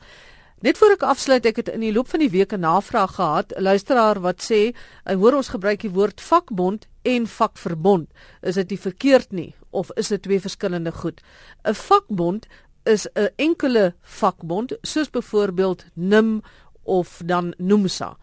Net 0.62 0.78
voor 0.78 0.94
ek 0.94 1.04
afsluit, 1.06 1.46
ek 1.46 1.56
het 1.56 1.68
in 1.70 1.82
die 1.82 1.92
loop 1.94 2.10
van 2.10 2.22
die 2.22 2.30
week 2.30 2.52
'n 2.52 2.60
navraag 2.60 3.14
gehad, 3.14 3.52
'n 3.54 3.62
luisteraar 3.62 4.20
wat 4.20 4.42
sê, 4.42 4.74
hy 5.04 5.14
hoor 5.14 5.34
ons 5.34 5.48
gebruik 5.48 5.80
die 5.80 5.90
woord 5.90 6.20
vakbond 6.20 6.86
en 7.02 7.26
vakverbond. 7.26 8.08
Is 8.42 8.54
dit 8.54 8.70
nie 8.70 8.78
verkeerd 8.78 9.32
nie 9.32 9.54
of 9.70 9.90
is 9.96 10.08
dit 10.08 10.22
twee 10.22 10.40
verskillende 10.40 10.92
goed? 10.92 11.20
'n 11.64 11.74
Vakbond 11.74 12.46
is 12.84 13.06
'n 13.14 13.28
enkele 13.36 13.94
vakbond, 14.02 14.72
soos 14.82 15.10
byvoorbeeld 15.10 15.84
NIM 15.94 16.42
of 16.82 17.22
dan 17.24 17.54
NUMSA. 17.58 18.16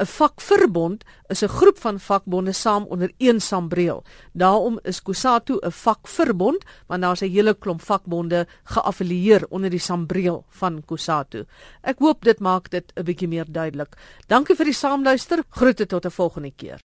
'n 0.00 0.06
Vakverbond 0.06 1.04
is 1.28 1.42
'n 1.42 1.48
groep 1.48 1.78
van 1.78 2.00
vakbonde 2.00 2.52
saam 2.52 2.84
onder 2.84 3.12
een 3.18 3.40
sambreel. 3.40 4.04
Daarom 4.32 4.78
is 4.82 5.02
Kusatu 5.02 5.58
'n 5.60 5.70
vakverbond, 5.70 6.64
want 6.86 7.02
daar's 7.02 7.20
'n 7.20 7.30
hele 7.30 7.54
klomp 7.54 7.82
vakbonde 7.82 8.46
geaffilieer 8.64 9.46
onder 9.48 9.70
die 9.70 9.78
sambreel 9.78 10.44
van 10.48 10.82
Kusatu. 10.84 11.44
Ek 11.82 11.98
hoop 11.98 12.24
dit 12.24 12.38
maak 12.40 12.70
dit 12.70 12.92
'n 12.94 13.02
bietjie 13.02 13.28
meer 13.28 13.46
duidelik. 13.48 13.96
Dankie 14.26 14.56
vir 14.56 14.64
die 14.64 14.74
saamluister. 14.74 15.42
Groete 15.48 15.86
tot 15.86 16.04
'n 16.04 16.10
volgende 16.10 16.52
keer. 16.56 16.78